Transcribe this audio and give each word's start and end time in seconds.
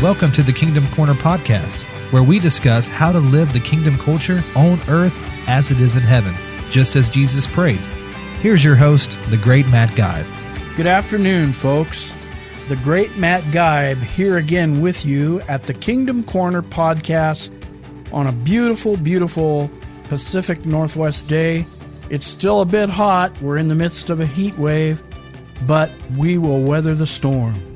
Welcome 0.00 0.30
to 0.34 0.44
the 0.44 0.52
Kingdom 0.52 0.86
Corner 0.92 1.14
podcast, 1.14 1.82
where 2.12 2.22
we 2.22 2.38
discuss 2.38 2.86
how 2.86 3.10
to 3.10 3.18
live 3.18 3.52
the 3.52 3.58
kingdom 3.58 3.98
culture 3.98 4.44
on 4.54 4.80
earth 4.88 5.12
as 5.48 5.72
it 5.72 5.80
is 5.80 5.96
in 5.96 6.04
heaven, 6.04 6.36
just 6.70 6.94
as 6.94 7.10
Jesus 7.10 7.48
prayed. 7.48 7.80
Here's 8.38 8.62
your 8.62 8.76
host, 8.76 9.18
the 9.30 9.36
great 9.36 9.68
Matt 9.70 9.96
Geib. 9.96 10.24
Good 10.76 10.86
afternoon, 10.86 11.52
folks. 11.52 12.14
The 12.68 12.76
great 12.76 13.16
Matt 13.16 13.50
Geib 13.50 14.00
here 14.00 14.36
again 14.36 14.80
with 14.80 15.04
you 15.04 15.40
at 15.48 15.64
the 15.64 15.74
Kingdom 15.74 16.22
Corner 16.22 16.62
podcast 16.62 17.50
on 18.12 18.28
a 18.28 18.32
beautiful, 18.32 18.96
beautiful 18.96 19.68
Pacific 20.04 20.64
Northwest 20.64 21.26
day. 21.26 21.66
It's 22.08 22.24
still 22.24 22.60
a 22.60 22.66
bit 22.66 22.88
hot. 22.88 23.36
We're 23.42 23.56
in 23.56 23.66
the 23.66 23.74
midst 23.74 24.10
of 24.10 24.20
a 24.20 24.26
heat 24.26 24.56
wave, 24.58 25.02
but 25.66 25.90
we 26.16 26.38
will 26.38 26.62
weather 26.62 26.94
the 26.94 27.04
storm. 27.04 27.67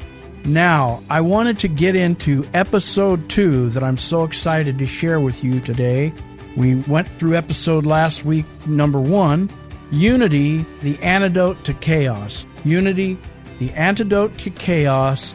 Now, 0.44 1.04
I 1.08 1.20
wanted 1.20 1.60
to 1.60 1.68
get 1.68 1.94
into 1.94 2.44
episode 2.52 3.28
two 3.28 3.70
that 3.70 3.84
I'm 3.84 3.96
so 3.96 4.24
excited 4.24 4.76
to 4.78 4.86
share 4.86 5.20
with 5.20 5.44
you 5.44 5.60
today. 5.60 6.12
We 6.56 6.74
went 6.74 7.08
through 7.18 7.36
episode 7.36 7.86
last 7.86 8.24
week, 8.24 8.46
number 8.66 9.00
one 9.00 9.50
Unity, 9.92 10.66
the 10.82 10.98
antidote 10.98 11.64
to 11.64 11.74
chaos. 11.74 12.44
Unity, 12.64 13.18
the 13.58 13.70
antidote 13.72 14.36
to 14.38 14.50
chaos, 14.50 15.34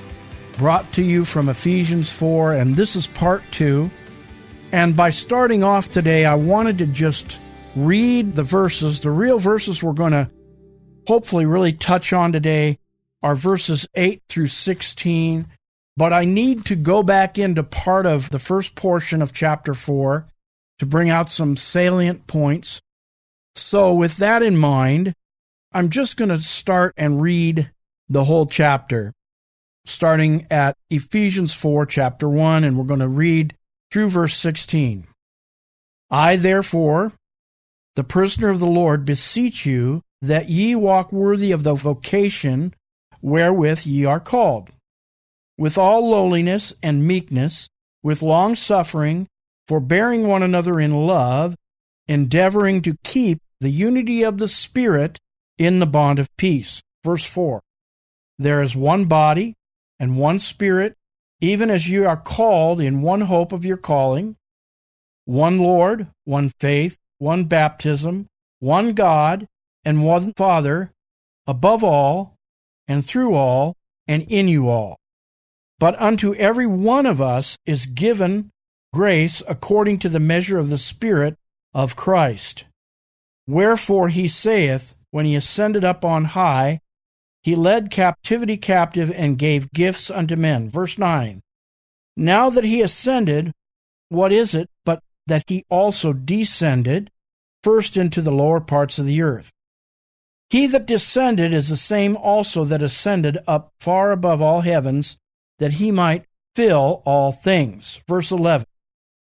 brought 0.58 0.92
to 0.94 1.04
you 1.04 1.24
from 1.24 1.48
Ephesians 1.48 2.12
4, 2.20 2.54
and 2.54 2.76
this 2.76 2.96
is 2.96 3.08
part 3.08 3.44
two. 3.52 3.90
And 4.74 4.98
by 4.98 5.12
starting 5.12 5.64
off 5.64 5.90
today, 5.90 6.26
I 6.26 6.36
wanted 6.36 6.80
to 6.80 6.86
just 6.88 7.40
read 7.76 8.36
the 8.36 8.44
verses, 8.44 9.00
the 9.00 9.12
real 9.12 9.40
verses 9.40 9.82
we're 9.82 9.94
going 9.94 10.12
to 10.12 10.30
hopefully 11.08 11.46
really 11.46 11.72
touch 11.72 12.12
on 12.12 12.34
today 12.34 12.80
are 13.28 13.36
verses 13.36 13.86
8 13.94 14.22
through 14.30 14.48
16, 14.48 15.48
but 15.98 16.14
I 16.14 16.24
need 16.24 16.64
to 16.68 16.78
go 16.78 17.04
back 17.04 17.38
into 17.38 17.62
part 17.62 18.06
of 18.06 18.30
the 18.30 18.40
first 18.40 18.74
portion 18.76 19.22
of 19.22 19.34
chapter 19.34 19.74
4 19.74 20.26
to 20.80 20.86
bring 20.86 21.10
out 21.10 21.30
some 21.30 21.58
salient 21.58 22.26
points. 22.26 22.82
So, 23.54 23.94
with 23.94 24.16
that 24.18 24.44
in 24.44 24.56
mind, 24.56 25.14
I'm 25.74 25.90
just 25.90 26.16
going 26.16 26.30
to 26.30 26.42
start 26.42 26.94
and 26.96 27.22
read 27.22 27.70
the 28.08 28.24
whole 28.24 28.46
chapter, 28.46 29.12
starting 29.86 30.48
at 30.50 30.78
Ephesians 30.90 31.54
4, 31.54 31.86
chapter 31.86 32.30
1, 32.30 32.64
and 32.64 32.78
we're 32.78 32.86
going 32.86 33.02
to 33.02 33.10
read 33.10 33.58
through 33.92 34.08
verse 34.08 34.38
16. 34.38 35.06
I, 36.10 36.38
therefore, 36.38 37.12
the 37.98 38.06
prisoner 38.06 38.48
of 38.48 38.60
the 38.60 38.68
Lord, 38.68 39.04
beseech 39.04 39.66
you 39.66 40.02
that 40.22 40.48
ye 40.48 40.76
walk 40.76 41.12
worthy 41.12 41.52
of 41.52 41.64
the 41.64 41.74
vocation 41.74 42.74
wherewith 43.22 43.86
ye 43.86 44.06
are 44.06 44.20
called, 44.20 44.72
with 45.58 45.78
all 45.78 46.10
lowliness 46.10 46.74
and 46.84 47.08
meekness, 47.08 47.70
with 48.04 48.22
long 48.22 48.56
suffering, 48.56 49.28
forbearing 49.68 50.28
one 50.28 50.44
another 50.44 50.80
in 50.80 51.08
love, 51.08 51.56
endeavoring 52.08 52.82
to 52.82 52.98
keep 53.04 53.40
the 53.60 53.70
unity 53.70 54.24
of 54.24 54.38
the 54.38 54.48
Spirit 54.48 55.20
in 55.58 55.80
the 55.80 55.86
bond 55.86 56.20
of 56.20 56.36
peace. 56.38 56.82
Verse 57.04 57.26
4 57.26 57.62
There 58.38 58.62
is 58.62 58.76
one 58.76 59.06
body 59.06 59.56
and 60.00 60.18
one 60.18 60.40
Spirit, 60.40 60.96
even 61.42 61.70
as 61.70 61.90
you 61.90 62.08
are 62.08 62.18
called 62.18 62.80
in 62.80 63.02
one 63.02 63.22
hope 63.22 63.52
of 63.52 63.66
your 63.66 63.78
calling, 63.78 64.36
one 65.26 65.60
Lord, 65.60 66.08
one 66.24 66.52
faith, 66.60 66.98
one 67.18 67.46
baptism, 67.46 68.28
one 68.60 68.94
God, 68.94 69.48
and 69.84 70.06
one 70.06 70.34
Father, 70.34 70.92
above 71.46 71.84
all, 71.84 72.37
and 72.88 73.06
through 73.06 73.36
all, 73.36 73.76
and 74.08 74.24
in 74.24 74.48
you 74.48 74.70
all. 74.70 74.98
But 75.80 76.00
unto 76.02 76.34
every 76.36 76.68
one 76.68 77.06
of 77.06 77.22
us 77.22 77.58
is 77.66 77.86
given 77.86 78.52
grace 78.94 79.44
according 79.48 80.00
to 80.00 80.10
the 80.10 80.20
measure 80.20 80.58
of 80.58 80.70
the 80.70 80.78
Spirit 80.78 81.36
of 81.74 81.96
Christ. 81.96 82.66
Wherefore 83.46 84.10
he 84.10 84.28
saith, 84.28 84.96
when 85.12 85.26
he 85.26 85.36
ascended 85.36 85.86
up 85.86 86.04
on 86.04 86.26
high, 86.26 86.80
he 87.44 87.56
led 87.56 87.92
captivity 87.92 88.58
captive 88.58 89.12
and 89.12 89.38
gave 89.38 89.72
gifts 89.72 90.12
unto 90.12 90.36
men. 90.36 90.70
Verse 90.70 90.98
9. 90.98 91.42
Now 92.18 92.50
that 92.50 92.64
he 92.64 92.82
ascended, 92.82 93.54
what 94.10 94.34
is 94.34 94.56
it 94.56 94.70
but 94.84 95.02
that 95.28 95.44
he 95.48 95.66
also 95.70 96.14
descended 96.14 97.12
first 97.64 97.96
into 97.98 98.22
the 98.22 98.32
lower 98.32 98.60
parts 98.60 98.98
of 99.00 99.06
the 99.06 99.22
earth? 99.22 99.52
He 100.50 100.68
that 100.68 100.86
descended 100.86 101.54
is 101.54 101.70
the 101.70 101.78
same 101.78 102.16
also 102.16 102.64
that 102.66 102.82
ascended 102.82 103.38
up 103.48 103.74
far 103.80 104.12
above 104.12 104.42
all 104.42 104.62
heavens, 104.62 105.18
that 105.60 105.74
he 105.74 105.92
might 105.92 106.26
fill 106.56 107.02
all 107.06 107.32
things. 107.32 108.02
Verse 108.08 108.32
11 108.32 108.66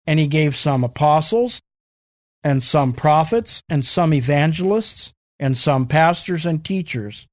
And 0.05 0.19
he 0.19 0.27
gave 0.27 0.55
some 0.55 0.83
apostles, 0.83 1.61
and 2.43 2.61
some 2.61 2.93
prophets, 2.93 3.63
and 3.69 3.83
some 3.83 4.13
evangelists, 4.13 5.13
and 5.39 5.57
some 5.57 5.87
pastors 5.87 6.45
and 6.45 6.63
teachers. 6.63 7.25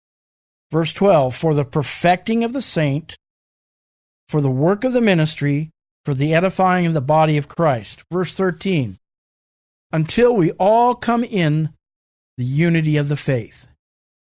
Verse 0.71 0.95
12 0.95 1.35
For 1.35 1.53
the 1.53 1.65
perfecting 1.65 2.45
of 2.45 2.55
the 2.55 2.63
saint, 2.63 3.17
for 4.29 4.41
the 4.41 4.51
work 4.51 4.85
of 4.85 4.95
the 4.95 5.03
ministry, 5.03 5.71
for 6.07 6.15
the 6.15 6.33
edifying 6.33 6.87
of 6.87 6.95
the 6.95 7.03
body 7.03 7.37
of 7.37 7.47
Christ. 7.47 8.05
Verse 8.11 8.33
13 8.33 8.97
Until 9.93 10.35
we 10.35 10.53
all 10.53 10.95
come 10.95 11.25
in 11.25 11.75
the 12.39 12.45
unity 12.45 12.97
of 12.97 13.11
the 13.11 13.17
faith 13.17 13.69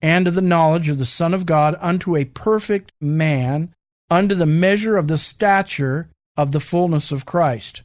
and 0.02 0.26
of 0.26 0.34
the 0.34 0.42
knowledge 0.42 0.88
of 0.88 0.98
the 0.98 1.06
Son 1.06 1.32
of 1.32 1.46
God 1.46 1.76
unto 1.80 2.16
a 2.16 2.24
perfect 2.24 2.92
man, 3.00 3.72
unto 4.10 4.34
the 4.34 4.44
measure 4.46 4.96
of 4.96 5.06
the 5.06 5.16
stature 5.16 6.10
of 6.36 6.50
the 6.50 6.60
fullness 6.60 7.12
of 7.12 7.24
Christ, 7.24 7.84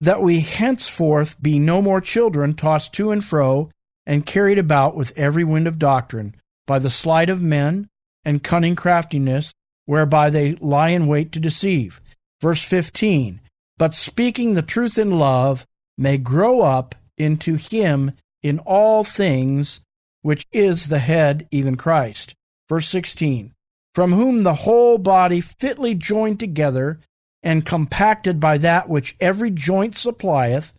that 0.00 0.22
we 0.22 0.40
henceforth 0.40 1.42
be 1.42 1.58
no 1.58 1.82
more 1.82 2.00
children 2.00 2.54
tossed 2.54 2.94
to 2.94 3.10
and 3.10 3.22
fro 3.22 3.70
and 4.06 4.24
carried 4.24 4.58
about 4.58 4.94
with 4.94 5.16
every 5.18 5.44
wind 5.44 5.66
of 5.66 5.78
doctrine, 5.78 6.34
by 6.66 6.78
the 6.78 6.90
sleight 6.90 7.28
of 7.28 7.42
men 7.42 7.88
and 8.24 8.44
cunning 8.44 8.76
craftiness, 8.76 9.52
whereby 9.86 10.30
they 10.30 10.52
lie 10.56 10.88
in 10.88 11.06
wait 11.08 11.32
to 11.32 11.40
deceive. 11.40 12.00
Verse 12.40 12.62
15 12.62 13.40
But 13.78 13.94
speaking 13.94 14.54
the 14.54 14.62
truth 14.62 14.96
in 14.96 15.18
love 15.18 15.66
may 15.98 16.18
grow 16.18 16.60
up 16.60 16.94
into 17.18 17.56
him 17.56 18.12
in 18.42 18.58
all 18.60 19.04
things 19.04 19.80
which 20.22 20.46
is 20.52 20.88
the 20.88 20.98
head, 20.98 21.46
even 21.50 21.76
Christ. 21.76 22.34
Verse 22.68 22.88
16 22.88 23.52
From 23.94 24.12
whom 24.12 24.42
the 24.42 24.54
whole 24.54 24.98
body 24.98 25.40
fitly 25.40 25.94
joined 25.94 26.40
together 26.40 27.00
and 27.42 27.66
compacted 27.66 28.40
by 28.40 28.58
that 28.58 28.88
which 28.88 29.16
every 29.20 29.50
joint 29.50 29.94
supplieth, 29.94 30.72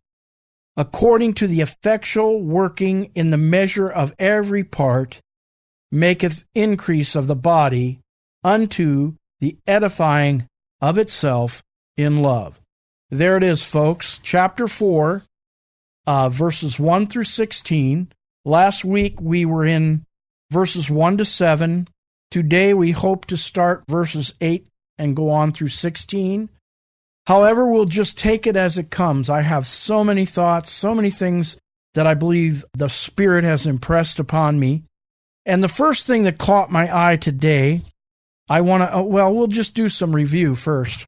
according 0.78 1.34
to 1.36 1.48
the 1.48 1.62
effectual 1.62 2.42
working 2.42 3.12
in 3.14 3.30
the 3.30 3.38
measure 3.38 3.90
of 3.90 4.16
every 4.18 4.64
part, 4.64 5.20
maketh 5.92 6.46
increase 6.56 7.16
of 7.16 7.28
the 7.28 7.36
body 7.36 8.00
unto 8.44 9.14
the 9.40 9.58
edifying 9.68 10.48
of 10.82 10.98
itself 10.98 11.64
in 11.96 12.22
love. 12.22 12.60
There 13.10 13.38
it 13.38 13.44
is, 13.44 13.64
folks. 13.64 14.20
Chapter 14.20 14.68
4, 14.68 15.22
uh, 16.08 16.30
verses 16.30 16.80
1 16.80 17.08
through 17.08 17.24
16. 17.24 18.12
Last 18.46 18.84
week 18.84 19.22
we 19.22 19.46
were 19.46 19.66
in 19.66 20.06
verses 20.52 20.90
1 20.90 21.18
to 21.18 21.26
7. 21.26 21.88
Today 22.30 22.74
we 22.74 22.92
hope 22.92 23.26
to 23.26 23.38
start 23.38 23.84
verses 23.88 24.34
8 24.42 24.68
and 24.98 25.16
go 25.16 25.30
on 25.30 25.54
through 25.54 25.70
16. 25.70 26.50
However, 27.26 27.66
we'll 27.66 27.86
just 27.86 28.18
take 28.18 28.46
it 28.46 28.58
as 28.58 28.78
it 28.78 28.90
comes. 28.90 29.30
I 29.30 29.42
have 29.42 29.66
so 29.66 30.04
many 30.04 30.26
thoughts, 30.26 30.70
so 30.70 30.94
many 30.94 31.10
things 31.10 31.58
that 31.94 32.06
I 32.06 32.16
believe 32.16 32.66
the 32.74 32.90
Spirit 32.90 33.46
has 33.46 33.66
impressed 33.66 34.20
upon 34.20 34.60
me. 34.60 34.84
And 35.46 35.64
the 35.64 35.70
first 35.70 36.06
thing 36.06 36.24
that 36.24 36.38
caught 36.38 36.70
my 36.70 36.90
eye 36.94 37.16
today, 37.16 37.82
I 38.50 38.60
want 38.62 38.84
to, 38.84 38.98
uh, 38.98 39.02
well, 39.02 39.34
we'll 39.34 39.48
just 39.48 39.74
do 39.74 39.88
some 39.88 40.14
review 40.14 40.56
first. 40.56 41.06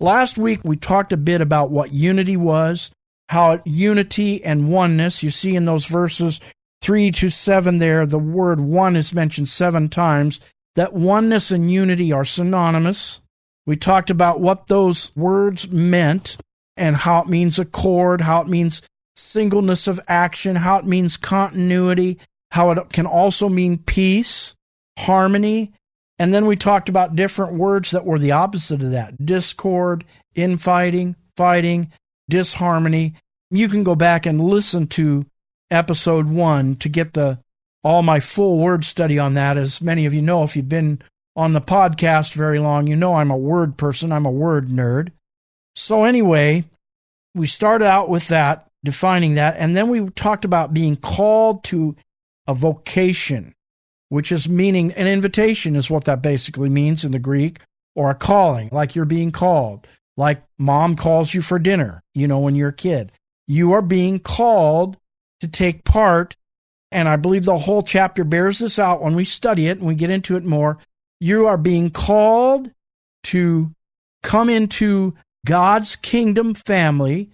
Last 0.00 0.38
week 0.38 0.60
we 0.64 0.76
talked 0.76 1.12
a 1.12 1.18
bit 1.18 1.42
about 1.42 1.70
what 1.70 1.92
unity 1.92 2.38
was 2.38 2.90
how 3.28 3.60
unity 3.64 4.44
and 4.44 4.68
oneness, 4.68 5.22
you 5.22 5.30
see 5.30 5.56
in 5.56 5.64
those 5.64 5.86
verses 5.86 6.40
3 6.82 7.10
to 7.12 7.30
7 7.30 7.78
there, 7.78 8.04
the 8.06 8.18
word 8.18 8.60
one 8.60 8.96
is 8.96 9.14
mentioned 9.14 9.48
seven 9.48 9.88
times, 9.88 10.40
that 10.76 10.92
oneness 10.92 11.50
and 11.50 11.70
unity 11.70 12.12
are 12.12 12.24
synonymous. 12.24 13.20
We 13.66 13.76
talked 13.76 14.10
about 14.10 14.40
what 14.40 14.66
those 14.66 15.14
words 15.16 15.68
meant 15.68 16.36
and 16.76 16.96
how 16.96 17.22
it 17.22 17.28
means 17.28 17.58
accord, 17.58 18.20
how 18.20 18.42
it 18.42 18.48
means 18.48 18.82
singleness 19.16 19.86
of 19.86 20.00
action, 20.08 20.56
how 20.56 20.78
it 20.78 20.84
means 20.84 21.16
continuity, 21.16 22.18
how 22.50 22.70
it 22.70 22.92
can 22.92 23.06
also 23.06 23.48
mean 23.48 23.78
peace, 23.78 24.54
harmony. 24.98 25.72
And 26.18 26.34
then 26.34 26.46
we 26.46 26.56
talked 26.56 26.88
about 26.88 27.16
different 27.16 27.54
words 27.54 27.92
that 27.92 28.04
were 28.04 28.18
the 28.18 28.32
opposite 28.32 28.82
of 28.82 28.90
that 28.90 29.24
discord, 29.24 30.04
infighting, 30.34 31.16
fighting, 31.36 31.90
disharmony. 32.28 33.14
You 33.50 33.68
can 33.68 33.84
go 33.84 33.94
back 33.94 34.26
and 34.26 34.40
listen 34.40 34.86
to 34.88 35.26
episode 35.70 36.28
one 36.28 36.76
to 36.76 36.88
get 36.88 37.12
the 37.12 37.38
all 37.82 38.02
my 38.02 38.20
full 38.20 38.58
word 38.58 38.84
study 38.84 39.18
on 39.18 39.34
that. 39.34 39.56
As 39.56 39.82
many 39.82 40.06
of 40.06 40.14
you 40.14 40.22
know, 40.22 40.42
if 40.42 40.56
you've 40.56 40.68
been 40.68 41.00
on 41.36 41.52
the 41.52 41.60
podcast 41.60 42.34
very 42.34 42.58
long. 42.58 42.86
You 42.86 42.96
know 42.96 43.14
I'm 43.14 43.30
a 43.30 43.36
word 43.36 43.76
person, 43.76 44.12
I'm 44.12 44.26
a 44.26 44.30
word 44.30 44.68
nerd. 44.68 45.10
So, 45.74 46.04
anyway, 46.04 46.64
we 47.34 47.46
started 47.46 47.86
out 47.86 48.08
with 48.08 48.28
that, 48.28 48.68
defining 48.84 49.34
that, 49.34 49.56
and 49.58 49.74
then 49.74 49.88
we 49.88 50.08
talked 50.10 50.44
about 50.44 50.74
being 50.74 50.96
called 50.96 51.64
to 51.64 51.96
a 52.46 52.54
vocation, 52.54 53.54
which 54.08 54.30
is 54.30 54.48
meaning 54.48 54.92
an 54.92 55.06
invitation, 55.06 55.74
is 55.74 55.90
what 55.90 56.04
that 56.04 56.22
basically 56.22 56.68
means 56.68 57.04
in 57.04 57.12
the 57.12 57.18
Greek, 57.18 57.60
or 57.96 58.10
a 58.10 58.14
calling, 58.14 58.68
like 58.70 58.94
you're 58.94 59.04
being 59.04 59.32
called, 59.32 59.88
like 60.16 60.42
mom 60.58 60.96
calls 60.96 61.34
you 61.34 61.42
for 61.42 61.58
dinner, 61.58 62.02
you 62.14 62.28
know, 62.28 62.38
when 62.38 62.54
you're 62.54 62.68
a 62.68 62.74
kid. 62.74 63.12
You 63.46 63.72
are 63.72 63.82
being 63.82 64.20
called 64.20 64.96
to 65.40 65.48
take 65.48 65.84
part, 65.84 66.36
and 66.90 67.08
I 67.08 67.16
believe 67.16 67.44
the 67.44 67.58
whole 67.58 67.82
chapter 67.82 68.24
bears 68.24 68.58
this 68.58 68.78
out 68.78 69.02
when 69.02 69.16
we 69.16 69.24
study 69.24 69.66
it 69.66 69.78
and 69.78 69.86
we 69.86 69.94
get 69.94 70.10
into 70.10 70.36
it 70.36 70.44
more. 70.44 70.78
You 71.20 71.46
are 71.46 71.56
being 71.56 71.90
called 71.90 72.70
to 73.24 73.72
come 74.22 74.48
into 74.48 75.14
God's 75.44 75.96
kingdom 75.96 76.54
family 76.54 77.30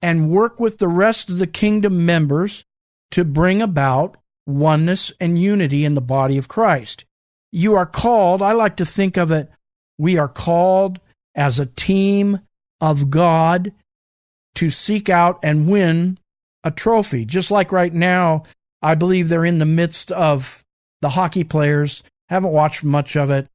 and 0.00 0.30
work 0.30 0.58
with 0.58 0.78
the 0.78 0.88
rest 0.88 1.30
of 1.30 1.38
the 1.38 1.46
kingdom 1.46 2.04
members 2.06 2.64
to 3.12 3.24
bring 3.24 3.62
about 3.62 4.16
oneness 4.46 5.12
and 5.20 5.38
unity 5.38 5.84
in 5.84 5.94
the 5.94 6.00
body 6.00 6.38
of 6.38 6.48
Christ. 6.48 7.04
You 7.52 7.74
are 7.74 7.86
called, 7.86 8.42
I 8.42 8.52
like 8.52 8.76
to 8.76 8.86
think 8.86 9.16
of 9.16 9.30
it, 9.30 9.50
we 9.98 10.18
are 10.18 10.28
called 10.28 10.98
as 11.34 11.58
a 11.58 11.66
team 11.66 12.40
of 12.80 13.10
God 13.10 13.72
to 14.56 14.68
seek 14.68 15.08
out 15.08 15.38
and 15.42 15.68
win 15.68 16.18
a 16.64 16.70
trophy. 16.70 17.24
Just 17.24 17.50
like 17.50 17.72
right 17.72 17.92
now, 17.92 18.44
I 18.82 18.94
believe 18.94 19.28
they're 19.28 19.44
in 19.44 19.58
the 19.58 19.64
midst 19.64 20.12
of 20.12 20.64
the 21.00 21.10
hockey 21.10 21.44
players, 21.44 22.02
haven't 22.28 22.52
watched 22.52 22.84
much 22.84 23.16
of 23.16 23.30
it, 23.30 23.48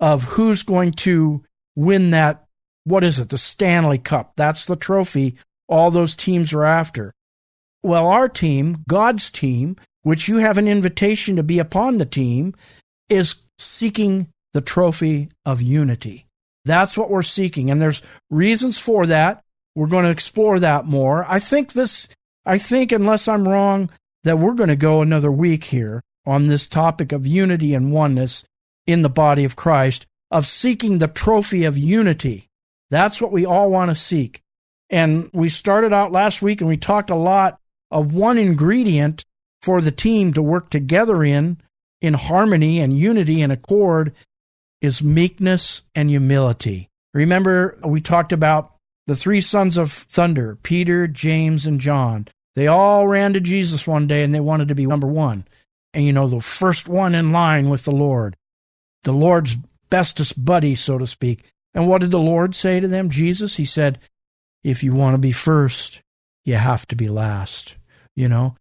of 0.00 0.24
who's 0.24 0.62
going 0.62 0.92
to 0.92 1.44
win 1.76 2.10
that 2.10 2.46
what 2.84 3.04
is 3.04 3.18
it? 3.18 3.28
The 3.28 3.38
Stanley 3.38 3.98
Cup. 3.98 4.32
That's 4.36 4.64
the 4.64 4.76
trophy 4.76 5.36
all 5.68 5.90
those 5.90 6.16
teams 6.16 6.52
are 6.52 6.64
after. 6.64 7.14
Well, 7.82 8.06
our 8.08 8.28
team, 8.28 8.84
God's 8.88 9.30
team, 9.30 9.76
which 10.02 10.28
you 10.28 10.38
have 10.38 10.58
an 10.58 10.66
invitation 10.66 11.36
to 11.36 11.42
be 11.42 11.58
upon 11.58 11.98
the 11.98 12.04
team, 12.04 12.54
is 13.08 13.36
seeking 13.58 14.28
the 14.52 14.60
trophy 14.60 15.28
of 15.46 15.62
unity. 15.62 16.26
That's 16.64 16.96
what 16.96 17.10
we're 17.10 17.22
seeking. 17.22 17.70
And 17.70 17.80
there's 17.80 18.02
reasons 18.30 18.78
for 18.78 19.06
that. 19.06 19.42
We're 19.74 19.86
going 19.86 20.04
to 20.04 20.10
explore 20.10 20.58
that 20.60 20.84
more. 20.84 21.24
I 21.28 21.38
think 21.38 21.72
this, 21.72 22.08
I 22.44 22.58
think, 22.58 22.92
unless 22.92 23.28
I'm 23.28 23.48
wrong, 23.48 23.90
that 24.24 24.38
we're 24.38 24.54
going 24.54 24.68
to 24.68 24.76
go 24.76 25.00
another 25.00 25.30
week 25.32 25.64
here 25.64 26.02
on 26.26 26.46
this 26.46 26.68
topic 26.68 27.12
of 27.12 27.26
unity 27.26 27.74
and 27.74 27.92
oneness 27.92 28.44
in 28.86 29.02
the 29.02 29.08
body 29.08 29.44
of 29.44 29.56
Christ, 29.56 30.06
of 30.30 30.46
seeking 30.46 30.98
the 30.98 31.08
trophy 31.08 31.64
of 31.64 31.78
unity. 31.78 32.48
That's 32.90 33.20
what 33.20 33.32
we 33.32 33.46
all 33.46 33.70
want 33.70 33.90
to 33.90 33.94
seek. 33.94 34.42
And 34.90 35.30
we 35.32 35.48
started 35.48 35.92
out 35.92 36.12
last 36.12 36.42
week 36.42 36.60
and 36.60 36.68
we 36.68 36.76
talked 36.76 37.10
a 37.10 37.14
lot 37.14 37.58
of 37.90 38.12
one 38.12 38.38
ingredient 38.38 39.24
for 39.62 39.80
the 39.80 39.92
team 39.92 40.32
to 40.34 40.42
work 40.42 40.70
together 40.70 41.22
in, 41.22 41.58
in 42.00 42.14
harmony 42.14 42.80
and 42.80 42.96
unity 42.96 43.42
and 43.42 43.52
accord, 43.52 44.12
is 44.80 45.02
meekness 45.02 45.82
and 45.94 46.08
humility. 46.08 46.88
Remember, 47.12 47.78
we 47.84 48.00
talked 48.00 48.32
about 48.32 48.74
the 49.06 49.16
three 49.16 49.40
sons 49.40 49.76
of 49.76 49.90
thunder 49.90 50.56
Peter, 50.62 51.06
James, 51.06 51.66
and 51.66 51.80
John. 51.80 52.28
They 52.54 52.66
all 52.66 53.06
ran 53.06 53.32
to 53.34 53.40
Jesus 53.40 53.86
one 53.86 54.06
day 54.06 54.22
and 54.22 54.34
they 54.34 54.40
wanted 54.40 54.68
to 54.68 54.74
be 54.74 54.86
number 54.86 55.06
one. 55.06 55.46
And 55.92 56.04
you 56.04 56.12
know, 56.12 56.28
the 56.28 56.40
first 56.40 56.88
one 56.88 57.14
in 57.14 57.32
line 57.32 57.68
with 57.68 57.84
the 57.84 57.90
Lord, 57.94 58.36
the 59.04 59.12
Lord's 59.12 59.56
bestest 59.88 60.42
buddy, 60.44 60.74
so 60.74 60.98
to 60.98 61.06
speak. 61.06 61.44
And 61.74 61.88
what 61.88 62.00
did 62.00 62.10
the 62.10 62.18
Lord 62.18 62.54
say 62.54 62.80
to 62.80 62.88
them? 62.88 63.10
Jesus, 63.10 63.56
he 63.56 63.64
said, 63.64 63.98
if 64.62 64.82
you 64.82 64.92
want 64.92 65.14
to 65.14 65.18
be 65.18 65.32
first, 65.32 66.02
you 66.44 66.56
have 66.56 66.86
to 66.88 66.96
be 66.96 67.08
last, 67.08 67.76
you 68.16 68.28
know? 68.28 68.56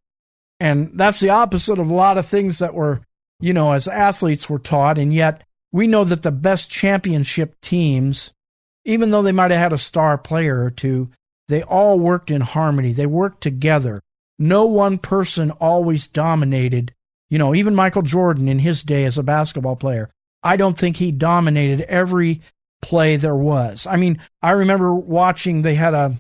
And 0.60 0.92
that's 0.94 1.19
the 1.19 1.30
opposite 1.30 1.80
of 1.80 1.89
a 1.89 1.95
lot 1.95 2.18
of 2.18 2.25
things 2.25 2.60
that 2.60 2.74
were, 2.74 3.01
you 3.39 3.54
know, 3.54 3.71
as 3.71 3.88
athletes 3.88 4.50
were 4.50 4.60
taught. 4.60 4.98
And 4.98 5.13
yet 5.13 5.44
we 5.71 5.88
know 5.88 6.04
that 6.04 6.21
the 6.21 6.31
best 6.31 6.69
championship 6.69 7.60
teams, 7.62 8.31
even 8.86 9.12
though 9.12 9.21
they 9.21 9.31
might 9.31 9.51
have 9.51 9.60
had 9.60 9.74
a 9.74 9.77
star 9.77 10.18
player 10.18 10.63
or 10.63 10.69
two, 10.69 11.10
they 11.48 11.63
all 11.63 12.00
worked 12.00 12.31
in 12.31 12.42
harmony. 12.42 12.94
They 12.94 13.06
worked 13.06 13.42
together. 13.42 14.01
No 14.38 14.66
one 14.66 14.98
person 14.98 15.51
always 15.51 16.07
dominated. 16.07 16.94
You 17.30 17.38
know, 17.38 17.54
even 17.54 17.75
Michael 17.75 18.01
Jordan 18.01 18.48
in 18.48 18.60
his 18.60 18.83
day 18.83 19.06
as 19.06 19.18
a 19.18 19.24
basketball 19.24 19.75
player, 19.75 20.10
I 20.42 20.57
don't 20.57 20.77
think 20.77 20.95
he 20.95 21.12
dominated 21.12 21.81
every 21.81 22.42
play 22.81 23.18
there 23.18 23.36
was. 23.36 23.86
I 23.86 23.98
mean, 23.98 24.19
I 24.42 24.51
remember 24.51 24.94
watching, 24.94 25.62
they 25.62 25.75
had 25.75 25.94
a 25.94 26.16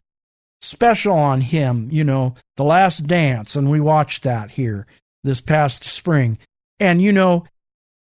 special 0.61 1.13
on 1.13 1.41
him, 1.41 1.89
you 1.91 2.03
know, 2.03 2.35
The 2.57 2.63
Last 2.65 3.07
Dance, 3.07 3.55
and 3.55 3.71
we 3.71 3.79
watched 3.79 4.23
that 4.23 4.51
here 4.51 4.85
this 5.23 5.41
past 5.41 5.83
spring. 5.83 6.37
And, 6.79 7.01
you 7.01 7.11
know, 7.11 7.45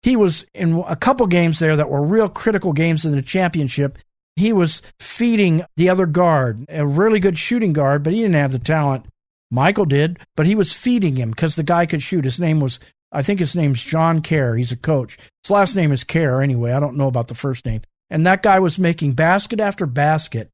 he 0.03 0.15
was 0.15 0.45
in 0.53 0.83
a 0.87 0.95
couple 0.95 1.25
games 1.27 1.59
there 1.59 1.75
that 1.75 1.89
were 1.89 2.01
real 2.01 2.29
critical 2.29 2.73
games 2.73 3.05
in 3.05 3.13
the 3.13 3.21
championship. 3.21 3.97
He 4.35 4.51
was 4.51 4.81
feeding 4.99 5.63
the 5.77 5.89
other 5.89 6.05
guard, 6.05 6.65
a 6.69 6.85
really 6.85 7.19
good 7.19 7.37
shooting 7.39 7.73
guard, 7.73 8.03
but 8.03 8.13
he 8.13 8.21
didn't 8.21 8.35
have 8.35 8.51
the 8.51 8.59
talent 8.59 9.05
Michael 9.49 9.85
did, 9.85 10.19
but 10.35 10.45
he 10.45 10.55
was 10.55 10.73
feeding 10.73 11.15
him 11.15 11.29
because 11.29 11.55
the 11.55 11.63
guy 11.63 11.85
could 11.85 12.01
shoot. 12.01 12.25
His 12.25 12.39
name 12.39 12.59
was, 12.59 12.79
I 13.11 13.21
think 13.21 13.39
his 13.39 13.55
name's 13.55 13.83
John 13.83 14.21
Kerr. 14.21 14.55
He's 14.55 14.71
a 14.71 14.77
coach. 14.77 15.17
His 15.43 15.51
last 15.51 15.75
name 15.75 15.91
is 15.91 16.03
Kerr 16.03 16.41
anyway. 16.41 16.73
I 16.73 16.79
don't 16.79 16.97
know 16.97 17.07
about 17.07 17.27
the 17.27 17.35
first 17.35 17.65
name. 17.65 17.81
And 18.09 18.25
that 18.25 18.41
guy 18.41 18.59
was 18.59 18.79
making 18.79 19.13
basket 19.13 19.59
after 19.59 19.85
basket 19.85 20.49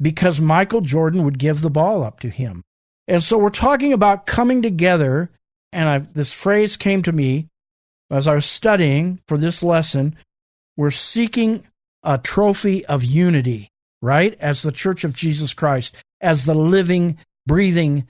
because 0.00 0.40
Michael 0.40 0.82
Jordan 0.82 1.24
would 1.24 1.38
give 1.38 1.62
the 1.62 1.70
ball 1.70 2.04
up 2.04 2.20
to 2.20 2.28
him. 2.28 2.62
And 3.08 3.22
so 3.22 3.38
we're 3.38 3.48
talking 3.48 3.94
about 3.94 4.26
coming 4.26 4.60
together. 4.60 5.30
And 5.72 5.88
I, 5.88 5.98
this 5.98 6.34
phrase 6.34 6.76
came 6.76 7.02
to 7.02 7.12
me 7.12 7.48
as 8.12 8.28
I 8.28 8.34
was 8.34 8.44
studying 8.44 9.20
for 9.26 9.38
this 9.38 9.62
lesson. 9.62 10.16
We're 10.76 10.90
seeking 10.90 11.64
a 12.02 12.18
trophy 12.18 12.84
of 12.86 13.04
unity, 13.04 13.70
right? 14.00 14.36
As 14.40 14.62
the 14.62 14.72
Church 14.72 15.04
of 15.04 15.14
Jesus 15.14 15.54
Christ, 15.54 15.96
as 16.20 16.44
the 16.44 16.54
living, 16.54 17.18
breathing, 17.46 18.06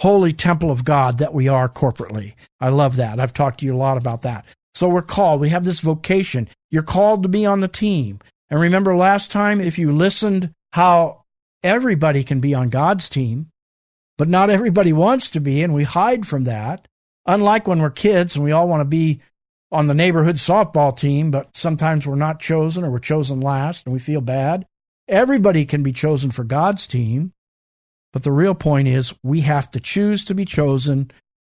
holy 0.00 0.32
temple 0.32 0.70
of 0.70 0.84
God 0.84 1.18
that 1.18 1.34
we 1.34 1.48
are 1.48 1.68
corporately. 1.68 2.34
I 2.60 2.70
love 2.70 2.96
that. 2.96 3.20
I've 3.20 3.32
talked 3.32 3.60
to 3.60 3.66
you 3.66 3.74
a 3.74 3.76
lot 3.76 3.96
about 3.96 4.22
that. 4.22 4.44
So 4.74 4.88
we're 4.88 5.02
called. 5.02 5.40
We 5.40 5.50
have 5.50 5.64
this 5.64 5.80
vocation. 5.80 6.48
You're 6.70 6.82
called 6.82 7.22
to 7.22 7.28
be 7.28 7.46
on 7.46 7.60
the 7.60 7.68
team. 7.68 8.18
And 8.50 8.60
remember 8.60 8.96
last 8.96 9.30
time, 9.30 9.60
if 9.60 9.78
you 9.78 9.92
listened, 9.92 10.50
how 10.72 11.22
everybody 11.62 12.24
can 12.24 12.40
be 12.40 12.54
on 12.54 12.68
God's 12.68 13.08
team, 13.08 13.50
but 14.18 14.28
not 14.28 14.50
everybody 14.50 14.92
wants 14.92 15.30
to 15.30 15.40
be, 15.40 15.62
and 15.62 15.72
we 15.72 15.84
hide 15.84 16.26
from 16.26 16.44
that. 16.44 16.86
Unlike 17.26 17.66
when 17.66 17.80
we're 17.80 17.90
kids 17.90 18.36
and 18.36 18.44
we 18.44 18.52
all 18.52 18.68
want 18.68 18.80
to 18.80 18.84
be 18.84 19.20
on 19.74 19.88
the 19.88 19.94
neighborhood 19.94 20.36
softball 20.36 20.96
team, 20.96 21.30
but 21.30 21.56
sometimes 21.56 22.06
we're 22.06 22.14
not 22.14 22.40
chosen 22.40 22.84
or 22.84 22.90
we're 22.90 22.98
chosen 23.00 23.40
last 23.40 23.84
and 23.84 23.92
we 23.92 23.98
feel 23.98 24.20
bad. 24.20 24.66
Everybody 25.08 25.66
can 25.66 25.82
be 25.82 25.92
chosen 25.92 26.30
for 26.30 26.44
God's 26.44 26.86
team, 26.86 27.32
but 28.12 28.22
the 28.22 28.32
real 28.32 28.54
point 28.54 28.86
is 28.86 29.14
we 29.22 29.40
have 29.40 29.70
to 29.72 29.80
choose 29.80 30.24
to 30.26 30.34
be 30.34 30.44
chosen, 30.44 31.10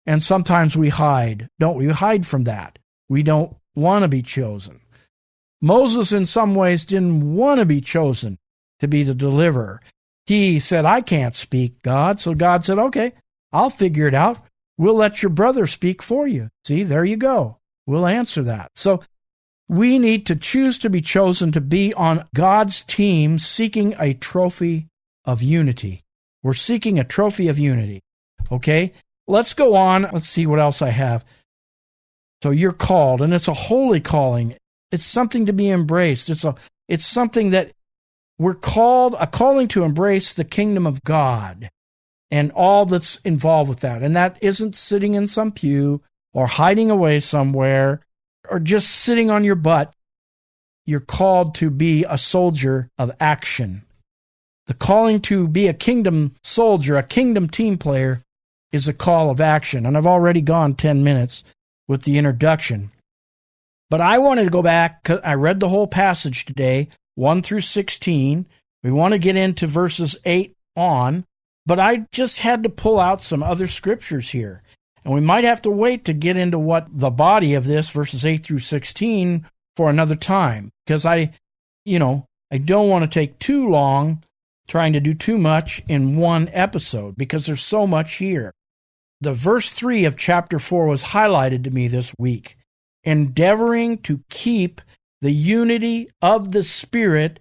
and 0.05 0.23
sometimes 0.23 0.77
we 0.77 0.89
hide, 0.89 1.49
don't 1.61 1.77
we? 1.77 1.87
Hide 1.87 2.27
from 2.27 2.45
that. 2.45 2.79
We 3.09 3.23
don't 3.23 3.57
want 3.77 4.03
to 4.03 4.09
be 4.09 4.23
chosen. 4.23 4.81
Moses, 5.63 6.13
in 6.13 6.27
some 6.27 6.55
ways, 6.55 6.85
didn't 6.85 7.35
want 7.35 7.61
to 7.61 7.65
be 7.65 7.81
chosen 7.81 8.39
to 8.81 8.89
be 8.89 9.05
the 9.05 9.15
deliverer. 9.15 9.81
He 10.27 10.59
said, 10.59 10.85
I 10.85 11.01
can't 11.01 11.35
speak, 11.35 11.83
God. 11.83 12.21
So 12.21 12.35
God 12.35 12.65
said, 12.65 12.79
Okay, 12.79 13.13
I'll 13.53 13.71
figure 13.71 14.07
it 14.07 14.15
out. 14.15 14.39
We'll 14.77 14.95
let 14.95 15.23
your 15.23 15.31
brother 15.31 15.67
speak 15.67 16.03
for 16.03 16.27
you. 16.27 16.51
See, 16.67 16.83
there 16.83 17.05
you 17.05 17.17
go. 17.17 17.59
We'll 17.89 18.07
answer 18.07 18.43
that. 18.43 18.73
So 18.75 19.01
we 19.67 19.99
need 19.99 20.27
to 20.27 20.37
choose 20.37 20.77
to 20.81 20.91
be 20.91 21.01
chosen 21.01 21.53
to 21.53 21.61
be 21.63 21.95
on 21.95 22.27
God's 22.35 22.83
team 22.83 23.39
seeking 23.39 23.97
a 23.99 24.13
trophy 24.13 24.89
of 25.25 25.43
unity. 25.43 26.03
We're 26.43 26.53
seeking 26.53 26.99
a 26.99 27.05
trophy 27.05 27.49
of 27.49 27.59
unity. 27.59 28.03
Okay? 28.53 28.93
Let's 29.27 29.55
go 29.55 29.75
on. 29.75 30.03
Let's 30.13 30.29
see 30.29 30.47
what 30.47 30.61
else 30.61 30.83
I 30.83 30.91
have. 30.91 31.25
So 32.43 32.51
you're 32.51 32.73
called, 32.73 33.23
and 33.23 33.33
it's 33.33 33.49
a 33.49 33.55
holy 33.55 34.01
calling. 34.01 34.55
It's 34.93 35.07
something 35.07 35.47
to 35.47 35.55
be 35.55 35.71
embraced. 35.71 36.29
It's 36.29 36.45
a 36.45 36.57
it's 36.89 37.07
something 37.07 37.51
that 37.51 37.73
we're 38.39 38.55
called 38.55 39.17
a 39.19 39.27
calling 39.27 39.67
to 39.69 39.83
embrace 39.83 40.35
the 40.35 40.45
kingdom 40.45 40.87
of 40.87 41.03
God 41.05 41.71
and 42.31 42.53
all 42.53 42.85
that's 42.85 43.17
involved 43.21 43.71
with 43.71 43.81
that. 43.81 44.03
And 44.03 44.15
that 44.15 44.37
isn't 44.43 44.77
sitting 44.77 45.15
in 45.15 45.27
some 45.27 45.53
pew 45.53 46.03
or 46.33 46.47
hiding 46.47 46.91
away 46.91 47.21
somewhere 47.21 48.01
or 48.51 48.59
just 48.59 48.91
sitting 48.91 49.31
on 49.31 49.45
your 49.45 49.55
butt. 49.55 49.93
You're 50.87 51.01
called 51.01 51.55
to 51.57 51.71
be 51.71 52.05
a 52.09 52.17
soldier 52.17 52.89
of 52.99 53.13
action. 53.21 53.83
The 54.67 54.75
calling 54.75 55.21
to 55.23 55.49
be 55.49 55.67
a 55.67 55.75
kingdom 55.75 56.35
soldier, 56.43 56.97
a 56.97 57.03
kingdom 57.03 57.49
team 57.49 57.79
player, 57.79 58.23
is 58.73 58.89
a 58.89 58.95
call 58.95 59.31
of 59.31 59.41
action. 59.41 59.87
And 59.87 59.97
I've 59.97 60.07
already 60.07 60.41
gone 60.41 60.75
10 60.75 61.05
minutes 61.05 61.45
with 61.87 62.03
the 62.03 62.19
introduction. 62.19 62.91
But 63.91 64.01
I 64.01 64.19
wanted 64.19 64.45
to 64.45 64.51
go 64.51 64.63
back. 64.63 65.09
I 65.25 65.35
read 65.35 65.61
the 65.61 65.71
whole 65.71 65.87
passage 65.87 66.45
today, 66.45 66.89
1 67.15 67.43
through 67.43 67.61
16. 67.61 68.47
We 68.83 68.93
want 68.93 69.13
to 69.13 69.19
get 69.19 69.37
into 69.37 69.67
verses 69.67 70.17
8 70.25 70.55
on, 70.77 71.25
but 71.67 71.81
I 71.81 72.07
just 72.13 72.39
had 72.39 72.63
to 72.63 72.69
pull 72.69 73.01
out 73.01 73.23
some 73.23 73.43
other 73.43 73.67
scriptures 73.67 74.31
here. 74.31 74.63
And 75.05 75.15
we 75.15 75.21
might 75.21 75.45
have 75.45 75.63
to 75.63 75.71
wait 75.71 76.05
to 76.05 76.13
get 76.13 76.37
into 76.37 76.59
what 76.59 76.87
the 76.91 77.11
body 77.11 77.55
of 77.55 77.65
this, 77.65 77.91
verses 77.91 78.25
8 78.25 78.45
through 78.45 78.59
16, 78.59 79.47
for 79.77 79.91
another 79.91 80.17
time. 80.17 80.71
Because 80.87 81.07
I, 81.07 81.33
you 81.85 81.99
know, 81.99 82.27
I 82.51 82.59
don't 82.59 82.89
want 82.89 83.05
to 83.05 83.11
take 83.11 83.39
too 83.39 83.69
long 83.69 84.23
trying 84.69 84.93
to 84.93 85.01
do 85.01 85.15
too 85.15 85.39
much 85.39 85.83
in 85.89 86.17
one 86.17 86.51
episode 86.53 87.17
because 87.17 87.47
there's 87.47 87.63
so 87.63 87.87
much 87.87 88.17
here. 88.17 88.53
The 89.21 89.33
verse 89.33 89.71
3 89.71 90.05
of 90.05 90.17
chapter 90.17 90.59
4 90.59 90.87
was 90.87 91.03
highlighted 91.03 91.65
to 91.65 91.71
me 91.71 91.89
this 91.89 92.15
week 92.19 92.57
endeavoring 93.05 93.97
to 93.99 94.21
keep 94.29 94.81
the 95.21 95.31
unity 95.31 96.09
of 96.21 96.53
the 96.53 96.63
Spirit 96.63 97.41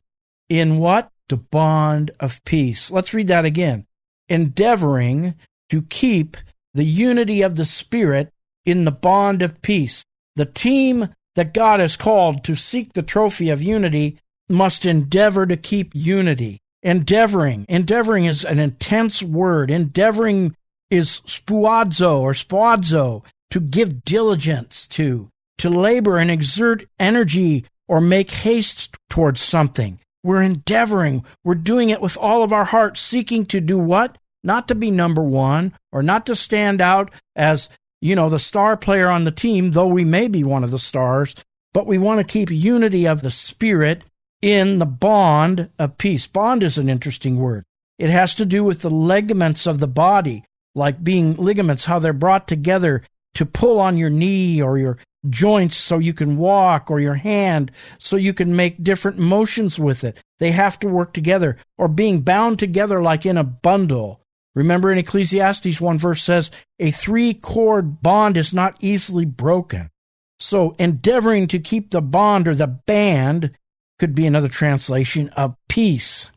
in 0.49 0.77
what? 0.77 1.09
The 1.29 1.37
bond 1.37 2.11
of 2.21 2.43
peace. 2.45 2.89
Let's 2.89 3.13
read 3.13 3.27
that 3.27 3.43
again. 3.43 3.85
Endeavoring 4.29 5.35
to 5.69 5.81
keep 5.81 6.37
the 6.77 6.86
unity 6.86 7.41
of 7.41 7.55
the 7.55 7.65
Spirit 7.65 8.31
in 8.63 8.86
the 8.86 8.91
bond 8.91 9.41
of 9.41 9.62
peace. 9.63 10.03
The 10.36 10.46
team 10.46 11.10
that 11.36 11.53
God 11.53 11.79
has 11.79 11.98
called 11.98 12.43
to 12.43 12.55
seek 12.55 12.93
the 12.93 13.01
trophy 13.01 13.50
of 13.50 13.63
unity 13.63 14.19
must 14.48 14.86
endeavor 14.86 15.48
to 15.48 15.57
keep 15.57 15.91
unity. 15.96 16.60
Endeavoring. 16.84 17.65
Endeavoring 17.67 18.25
is 18.25 18.46
an 18.46 18.60
intense 18.60 19.24
word. 19.24 19.72
Endeavoring 19.72 20.55
is 20.91 21.22
spuazo 21.25 22.19
or 22.19 22.34
spuazo, 22.34 23.24
to 23.50 23.60
give 23.60 24.03
diligence 24.03 24.88
to, 24.88 25.29
to 25.57 25.72
labor 25.72 26.19
and 26.19 26.29
exert 26.29 26.86
energy 27.00 27.65
or 27.88 28.00
make 28.00 28.29
haste 28.29 28.96
towards 29.10 29.41
something. 29.41 30.00
We're 30.24 30.43
endeavoring. 30.43 31.25
We're 31.43 31.55
doing 31.55 31.89
it 31.89 32.01
with 32.01 32.17
all 32.17 32.43
of 32.43 32.53
our 32.53 32.65
heart, 32.65 32.98
seeking 32.98 33.48
to 33.48 33.60
do 33.60 33.79
what? 33.79 34.17
Not 34.44 34.67
to 34.67 34.75
be 34.75 34.91
number 34.91 35.24
one 35.24 35.74
or 35.91 36.03
not 36.03 36.25
to 36.27 36.36
stand 36.36 36.82
out 36.82 37.12
as, 37.36 37.70
you 38.01 38.15
know, 38.15 38.29
the 38.29 38.39
star 38.39 38.77
player 38.77 39.10
on 39.10 39.24
the 39.24 39.32
team, 39.32 39.72
though 39.72 39.88
we 39.88 40.06
may 40.06 40.27
be 40.27 40.44
one 40.44 40.63
of 40.63 40.72
the 40.72 40.79
stars, 40.79 41.36
but 41.74 41.88
we 41.88 41.98
want 41.98 42.20
to 42.20 42.32
keep 42.32 42.50
unity 42.50 43.08
of 43.08 43.22
the 43.22 43.32
spirit 43.32 44.03
in 44.41 44.79
the 44.79 44.86
bond 44.86 45.70
of 45.79 45.98
peace. 45.98 46.27
Bond 46.27 46.63
is 46.63 46.77
an 46.77 46.89
interesting 46.89 47.38
word. 47.38 47.63
It 47.98 48.10
has 48.10 48.36
to 48.36 48.46
do 48.46 48.63
with 48.63 48.82
the 48.82 48.89
ligaments 48.89 49.65
of 49.65 49.79
the 49.79 49.88
body, 49.88 50.46
like 50.75 51.03
being 51.03 51.36
ligaments, 51.36 51.86
how 51.86 52.00
they're 52.00 52.13
brought 52.13 52.48
together 52.48 53.03
to 53.34 53.46
pull 53.46 53.79
on 53.79 53.98
your 53.98 54.10
knee 54.10 54.62
or 54.62 54.77
your 54.77 54.98
joints 55.29 55.75
so 55.75 55.98
you 55.98 56.13
can 56.13 56.38
walk 56.38 56.89
or 56.89 57.00
your 57.00 57.15
hand 57.15 57.72
so 57.98 58.15
you 58.15 58.34
can 58.34 58.56
make 58.56 58.84
different 58.84 59.17
motions 59.17 59.79
with 59.79 60.03
it. 60.03 60.17
They 60.39 60.51
have 60.51 60.79
to 60.79 60.88
work 60.88 61.13
together 61.13 61.58
or 61.77 61.88
being 61.88 62.22
bound 62.22 62.60
together 62.60 63.01
like 63.01 63.25
in 63.25 63.38
a 63.38 63.44
bundle. 63.44 64.22
Remember 64.57 64.91
in 64.91 64.97
Ecclesiastes, 64.97 65.79
one 65.79 65.99
verse 65.99 66.23
says, 66.23 66.49
a 66.79 66.89
three 66.89 67.35
cord 67.35 68.01
bond 68.01 68.37
is 68.37 68.55
not 68.55 68.75
easily 68.79 69.23
broken. 69.23 69.91
So 70.39 70.75
endeavoring 70.79 71.45
to 71.49 71.59
keep 71.59 71.91
the 71.91 72.01
bond 72.01 72.47
or 72.47 72.55
the 72.55 72.65
band 72.65 73.51
could 73.99 74.15
be 74.15 74.25
another 74.25 74.47
translation 74.47 75.29
of 75.37 75.55
peace. 75.69 76.31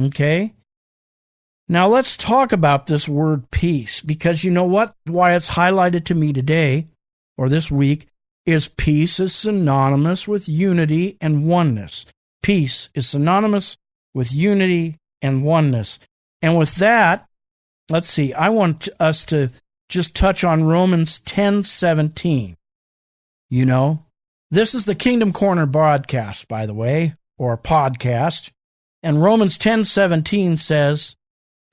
Okay? 0.00 0.54
Now 1.68 1.88
let's 1.88 2.16
talk 2.16 2.52
about 2.52 2.86
this 2.86 3.06
word 3.06 3.50
peace 3.50 4.00
because 4.00 4.44
you 4.44 4.50
know 4.50 4.64
what? 4.64 4.94
Why 5.04 5.34
it's 5.34 5.50
highlighted 5.50 6.06
to 6.06 6.14
me 6.14 6.32
today 6.32 6.86
or 7.36 7.50
this 7.50 7.70
week 7.70 8.08
is 8.46 8.66
peace 8.66 9.20
is 9.20 9.34
synonymous 9.34 10.26
with 10.26 10.48
unity 10.48 11.18
and 11.20 11.46
oneness. 11.46 12.06
Peace 12.42 12.88
is 12.94 13.10
synonymous 13.10 13.76
with 14.14 14.32
unity 14.32 14.96
and 15.20 15.44
oneness. 15.44 15.98
And 16.40 16.56
with 16.56 16.76
that, 16.76 17.26
let's 17.90 18.08
see, 18.08 18.32
I 18.32 18.48
want 18.48 18.88
us 19.00 19.24
to 19.26 19.50
just 19.88 20.14
touch 20.14 20.44
on 20.44 20.64
Romans 20.64 21.20
10:17. 21.20 22.56
You 23.50 23.66
know, 23.66 24.06
this 24.50 24.74
is 24.74 24.86
the 24.86 24.94
Kingdom 24.94 25.32
Corner 25.32 25.66
broadcast, 25.66 26.48
by 26.48 26.66
the 26.66 26.74
way, 26.74 27.14
or 27.38 27.56
podcast. 27.58 28.50
And 29.02 29.22
Romans 29.22 29.58
10:17 29.58 30.56
says, 30.56 31.16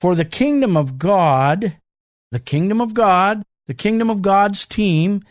"For 0.00 0.14
the 0.14 0.24
kingdom 0.24 0.76
of 0.76 0.98
God, 0.98 1.76
the 2.30 2.40
kingdom 2.40 2.80
of 2.80 2.94
God, 2.94 3.44
the 3.66 3.74
kingdom 3.74 4.10
of 4.10 4.22
God's 4.22 4.66
team 4.66 5.22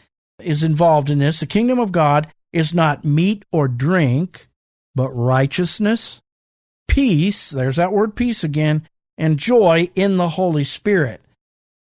is 0.42 0.64
involved 0.64 1.10
in 1.10 1.20
this. 1.20 1.40
The 1.40 1.46
kingdom 1.46 1.80
of 1.80 1.92
God 1.92 2.32
is 2.52 2.74
not 2.74 3.06
meat 3.06 3.46
or 3.52 3.68
drink, 3.68 4.48
but 4.96 5.12
righteousness, 5.12 6.22
peace, 6.88 7.50
there's 7.52 7.76
that 7.76 7.94
word 7.94 8.16
peace 8.16 8.44
again, 8.44 8.88
and 9.20 9.38
joy 9.38 9.92
in 9.94 10.18
the 10.18 10.30
Holy 10.30 10.64
Spirit. 10.64 11.22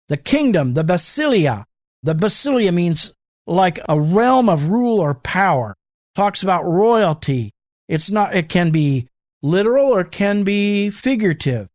The 0.08 0.18
kingdom, 0.18 0.74
the 0.74 0.84
basilia, 0.84 1.66
the 2.02 2.16
basilia 2.16 2.74
means 2.74 3.14
like 3.46 3.80
a 3.88 4.00
realm 4.00 4.50
of 4.50 4.68
rule 4.68 5.00
or 5.00 5.14
power. 5.14 5.76
Talks 6.16 6.42
about 6.42 6.66
royalty. 6.66 7.52
It's 7.90 8.10
not, 8.10 8.36
it 8.36 8.48
can 8.48 8.72
be 8.72 9.08
literal 9.44 9.88
or 9.88 10.04
can 10.04 10.44
be 10.44 10.90
figurative. 10.90 11.68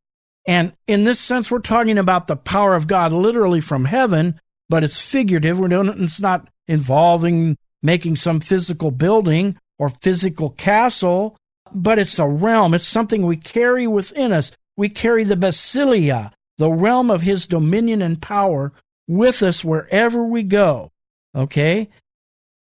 And 0.47 0.73
in 0.87 1.05
this 1.05 1.21
sense, 1.21 1.51
we're 1.51 1.59
talking 1.59 1.99
about 1.99 2.27
the 2.27 2.37
power 2.37 2.75
of 2.75 2.87
God 2.87 3.13
literally 3.13 3.61
from 3.61 3.85
heaven, 3.85 4.41
but 4.69 4.83
it's 4.83 4.99
figurative. 4.99 5.61
We're 5.61 5.69
doing, 5.69 6.03
it's 6.03 6.21
not 6.21 6.49
involving 6.67 7.57
making 7.83 8.17
some 8.17 8.41
physical 8.41 8.91
building 8.91 9.59
or 9.79 9.91
physical 9.91 10.51
castle, 10.51 11.37
but 11.73 11.99
it's 11.99 12.19
a 12.19 12.27
realm. 12.27 12.75
It's 12.75 12.87
something 12.87 13.27
we 13.27 13.37
carry 13.37 13.87
within 13.87 14.33
us. 14.33 14.53
We 14.81 14.89
carry 14.89 15.25
the 15.25 15.35
basilia, 15.35 16.33
the 16.57 16.73
realm 16.73 17.11
of 17.11 17.21
his 17.21 17.47
dominion 17.47 18.01
and 18.01 18.19
power, 18.19 18.73
with 19.07 19.43
us 19.43 19.63
wherever 19.63 20.25
we 20.25 20.43
go. 20.43 20.91
Okay? 21.37 21.91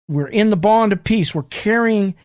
We're 0.10 0.28
in 0.28 0.50
the 0.50 0.58
bond 0.58 0.92
of 0.92 1.06
peace. 1.06 1.34
We're 1.34 1.44
carrying 1.44 2.16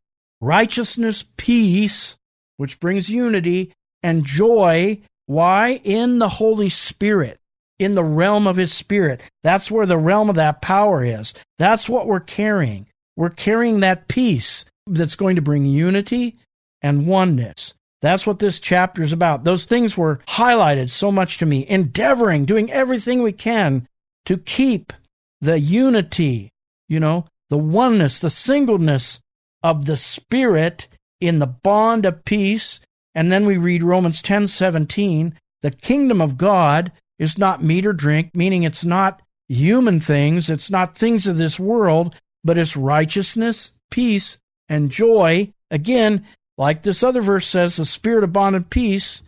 righteousness, 0.41 1.25
peace, 1.37 2.17
which 2.57 2.81
brings 2.81 3.09
unity, 3.09 3.73
and 4.03 4.25
joy. 4.25 5.01
Why? 5.27 5.81
In 5.85 6.19
the 6.19 6.29
Holy 6.29 6.71
Spirit 6.71 7.39
in 7.79 7.95
the 7.95 8.03
realm 8.03 8.49
of 8.49 8.57
his 8.57 8.73
spirit. 8.73 9.23
That's 9.45 9.71
where 9.71 9.87
the 9.87 9.97
realm 9.97 10.29
of 10.29 10.35
that 10.35 10.61
power 10.61 11.05
is. 11.05 11.35
That's 11.61 11.89
what 11.89 12.09
we're 12.09 12.19
carrying. 12.19 12.89
We're 13.15 13.31
carrying 13.31 13.79
that 13.79 14.09
peace 14.09 14.65
that's 14.89 15.15
going 15.15 15.37
to 15.37 15.43
bring 15.43 15.65
unity 15.65 16.37
and 16.83 17.07
oneness. 17.07 17.75
That's 18.01 18.27
what 18.27 18.39
this 18.39 18.61
chapter 18.61 19.03
is 19.03 19.13
about. 19.13 19.45
Those 19.45 19.65
things 19.65 19.97
were 19.97 20.21
highlighted 20.29 20.91
so 20.91 21.11
much 21.11 21.39
to 21.39 21.47
me, 21.47 21.67
endeavoring, 21.69 22.45
doing 22.45 22.71
everything 22.71 23.23
we 23.23 23.33
can 23.33 23.89
to 24.27 24.37
keep 24.37 24.93
the 25.41 25.59
unity, 25.59 26.53
you 26.89 27.01
know, 27.01 27.27
the 27.51 27.59
oneness, 27.59 28.19
the 28.19 28.31
singleness 28.31 29.21
of 29.63 29.87
the 29.87 29.97
spirit 29.97 30.89
in 31.21 31.39
the 31.39 31.47
bond 31.47 32.05
of 32.05 32.25
peace. 32.25 32.81
And 33.15 33.31
then 33.31 33.47
we 33.47 33.57
read 33.57 33.83
Romans 33.83 34.21
10 34.23 34.49
17, 34.49 35.39
the 35.63 35.71
kingdom 35.71 36.21
of 36.21 36.37
God 36.37 36.93
is 37.19 37.39
not 37.39 37.63
meat 37.63 37.87
or 37.87 37.93
drink, 37.93 38.35
meaning 38.35 38.65
it's 38.65 38.85
not 38.85 39.23
human 39.49 40.01
things, 40.01 40.51
it's 40.51 40.71
not 40.71 40.97
things 40.97 41.27
of 41.27 41.39
this 41.39 41.59
world, 41.61 42.15
but 42.43 42.59
it's 42.59 42.77
righteousness, 42.77 43.73
peace, 43.91 44.39
and 44.69 44.91
joy. 44.91 45.53
Again, 45.71 46.27
like 46.57 46.83
this 46.83 47.03
other 47.03 47.21
verse 47.21 47.47
says, 47.47 47.77
the 47.77 47.85
spirit 47.85 48.25
of 48.25 48.33
bond 48.33 48.57
and 48.57 48.69
peace, 48.69 49.23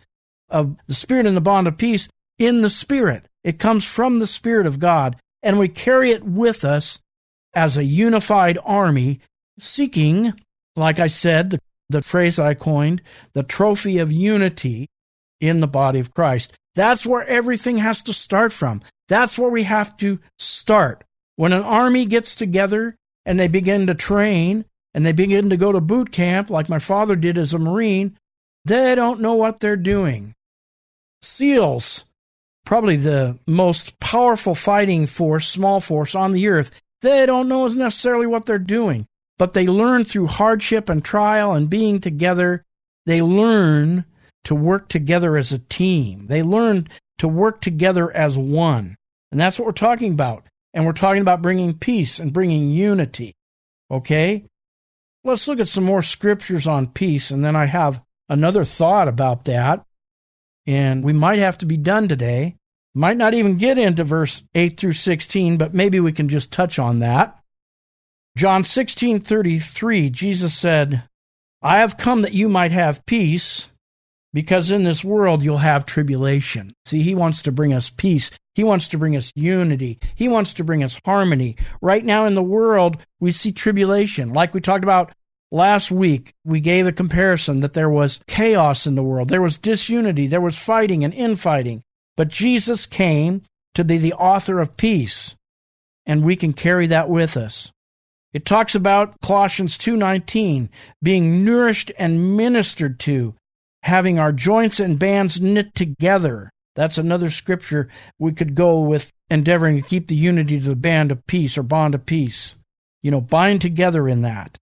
of 0.49 0.75
the 0.87 0.93
spirit 0.93 1.25
in 1.25 1.35
the 1.35 1.41
bond 1.41 1.67
of 1.67 1.77
peace, 1.77 2.09
in 2.39 2.61
the 2.61 2.69
spirit. 2.69 3.25
It 3.43 3.59
comes 3.59 3.85
from 3.85 4.19
the 4.19 4.27
spirit 4.27 4.65
of 4.65 4.79
God, 4.79 5.17
and 5.43 5.59
we 5.59 5.67
carry 5.67 6.11
it 6.11 6.23
with 6.23 6.63
us 6.63 6.99
as 7.53 7.77
a 7.77 7.83
unified 7.83 8.57
army, 8.63 9.19
seeking, 9.59 10.33
like 10.75 10.99
I 10.99 11.07
said, 11.07 11.49
the, 11.49 11.59
the 11.89 12.01
phrase 12.01 12.39
I 12.39 12.53
coined, 12.53 13.01
the 13.33 13.43
trophy 13.43 13.97
of 13.97 14.11
unity 14.11 14.87
in 15.39 15.59
the 15.59 15.67
body 15.67 15.99
of 15.99 16.13
Christ. 16.13 16.53
That's 16.75 17.05
where 17.05 17.23
everything 17.23 17.77
has 17.79 18.01
to 18.03 18.13
start 18.13 18.53
from. 18.53 18.81
That's 19.07 19.37
where 19.37 19.49
we 19.49 19.63
have 19.63 19.97
to 19.97 20.19
start. 20.37 21.03
When 21.35 21.53
an 21.53 21.63
army 21.63 22.05
gets 22.05 22.35
together 22.35 22.95
and 23.25 23.39
they 23.39 23.47
begin 23.47 23.87
to 23.87 23.95
train 23.95 24.65
and 24.97 25.05
they 25.05 25.11
begin 25.11 25.51
to 25.51 25.57
go 25.57 25.71
to 25.71 25.79
boot 25.79 26.11
camp, 26.11 26.49
like 26.49 26.69
my 26.69 26.79
father 26.79 27.15
did 27.15 27.37
as 27.37 27.53
a 27.53 27.59
Marine, 27.59 28.17
they 28.65 28.95
don't 28.95 29.21
know 29.21 29.35
what 29.35 29.59
they're 29.59 29.77
doing. 29.77 30.33
SEALs, 31.21 32.05
probably 32.65 32.97
the 32.97 33.37
most 33.45 33.99
powerful 33.99 34.55
fighting 34.55 35.05
force, 35.05 35.47
small 35.47 35.79
force 35.79 36.15
on 36.15 36.31
the 36.31 36.47
earth, 36.47 36.81
they 37.03 37.27
don't 37.27 37.47
know 37.47 37.67
necessarily 37.67 38.25
what 38.25 38.47
they're 38.47 38.57
doing, 38.57 39.05
but 39.37 39.53
they 39.53 39.67
learn 39.67 40.03
through 40.03 40.25
hardship 40.25 40.89
and 40.89 41.05
trial 41.05 41.53
and 41.53 41.69
being 41.69 41.99
together. 41.99 42.63
They 43.05 43.21
learn 43.21 44.03
to 44.45 44.55
work 44.55 44.89
together 44.89 45.37
as 45.37 45.53
a 45.53 45.59
team. 45.59 46.25
They 46.25 46.41
learn 46.41 46.89
to 47.19 47.27
work 47.27 47.61
together 47.61 48.11
as 48.11 48.35
one. 48.35 48.95
And 49.31 49.39
that's 49.39 49.59
what 49.59 49.67
we're 49.67 49.73
talking 49.73 50.13
about. 50.13 50.47
And 50.73 50.87
we're 50.87 50.93
talking 50.93 51.21
about 51.21 51.43
bringing 51.43 51.77
peace 51.77 52.19
and 52.19 52.33
bringing 52.33 52.69
unity. 52.69 53.35
Okay? 53.91 54.43
Let's 55.27 55.45
look 55.45 55.59
at 55.59 55.67
some 55.67 55.83
more 55.83 56.01
scriptures 56.01 56.67
on 56.67 56.87
peace, 56.87 57.31
and 57.31 57.43
then 57.43 57.53
I 57.53 57.65
have 57.65 58.01
another 58.29 58.63
thought 58.63 59.09
about 59.09 59.43
that. 59.43 59.83
And 60.65 61.03
we 61.03 61.11
might 61.11 61.39
have 61.39 61.57
to 61.57 61.65
be 61.65 61.75
done 61.75 62.07
today. 62.07 62.55
Might 62.95 63.17
not 63.17 63.33
even 63.33 63.57
get 63.57 63.77
into 63.77 64.05
verse 64.05 64.43
8 64.55 64.79
through 64.79 64.93
16, 64.93 65.57
but 65.57 65.73
maybe 65.73 65.99
we 65.99 66.13
can 66.13 66.29
just 66.29 66.53
touch 66.53 66.79
on 66.79 66.99
that. 66.99 67.37
John 68.37 68.63
16:33 68.63 70.09
Jesus 70.09 70.57
said, 70.57 71.03
"I 71.61 71.79
have 71.79 71.97
come 71.97 72.21
that 72.21 72.33
you 72.33 72.47
might 72.47 72.71
have 72.71 73.05
peace, 73.05 73.67
because 74.31 74.71
in 74.71 74.85
this 74.85 75.03
world 75.03 75.43
you'll 75.43 75.57
have 75.57 75.85
tribulation." 75.85 76.71
See, 76.85 77.01
he 77.01 77.13
wants 77.13 77.41
to 77.41 77.51
bring 77.51 77.73
us 77.73 77.89
peace. 77.89 78.31
He 78.57 78.63
wants 78.63 78.87
to 78.87 78.97
bring 78.97 79.15
us 79.15 79.31
unity. 79.35 79.99
He 80.15 80.27
wants 80.27 80.55
to 80.55 80.63
bring 80.63 80.83
us 80.83 80.99
harmony. 81.05 81.57
Right 81.79 82.03
now 82.03 82.25
in 82.25 82.33
the 82.33 82.41
world, 82.41 82.97
we 83.19 83.31
see 83.31 83.51
tribulation. 83.51 84.33
Like 84.33 84.55
we 84.55 84.61
talked 84.61 84.83
about 84.83 85.11
last 85.51 85.91
week, 85.91 86.33
we 86.43 86.59
gave 86.59 86.87
a 86.87 86.91
comparison 86.91 87.59
that 87.59 87.73
there 87.73 87.87
was 87.87 88.19
chaos 88.25 88.87
in 88.87 88.95
the 88.95 89.03
world. 89.03 89.29
There 89.29 89.43
was 89.43 89.59
disunity. 89.59 90.25
There 90.25 90.41
was 90.41 90.57
fighting 90.57 91.03
and 91.03 91.13
infighting. 91.13 91.83
But 92.15 92.29
Jesus 92.29 92.87
came 92.87 93.43
to 93.75 93.83
be 93.83 93.99
the 93.99 94.13
author 94.13 94.59
of 94.59 94.75
peace, 94.75 95.35
and 96.07 96.23
we 96.23 96.35
can 96.35 96.53
carry 96.53 96.87
that 96.87 97.09
with 97.09 97.37
us. 97.37 97.71
It 98.33 98.43
talks 98.43 98.73
about 98.73 99.21
Colossians 99.21 99.77
2:19 99.77 100.69
being 101.03 101.45
nourished 101.45 101.91
and 101.99 102.35
ministered 102.35 102.99
to, 103.01 103.35
having 103.83 104.17
our 104.17 104.31
joints 104.31 104.79
and 104.79 104.97
bands 104.97 105.39
knit 105.39 105.75
together. 105.75 106.49
That's 106.77 106.99
another 106.99 107.31
scripture 107.31 107.89
we 108.19 108.33
could 108.33 108.53
go 108.53 108.79
with 108.79 109.11
endeavoring 109.31 109.77
to 109.77 109.81
keep 109.81 110.07
the 110.07 110.15
unity 110.15 110.57
of 110.57 110.65
the 110.65 110.75
band 110.75 111.11
of 111.11 111.25
peace 111.25 111.57
or 111.57 111.63
bond 111.63 111.95
of 111.95 112.05
peace. 112.05 112.55
You 113.01 113.09
know, 113.09 113.19
bind 113.19 113.61
together 113.61 114.07
in 114.07 114.21
that. 114.21 114.59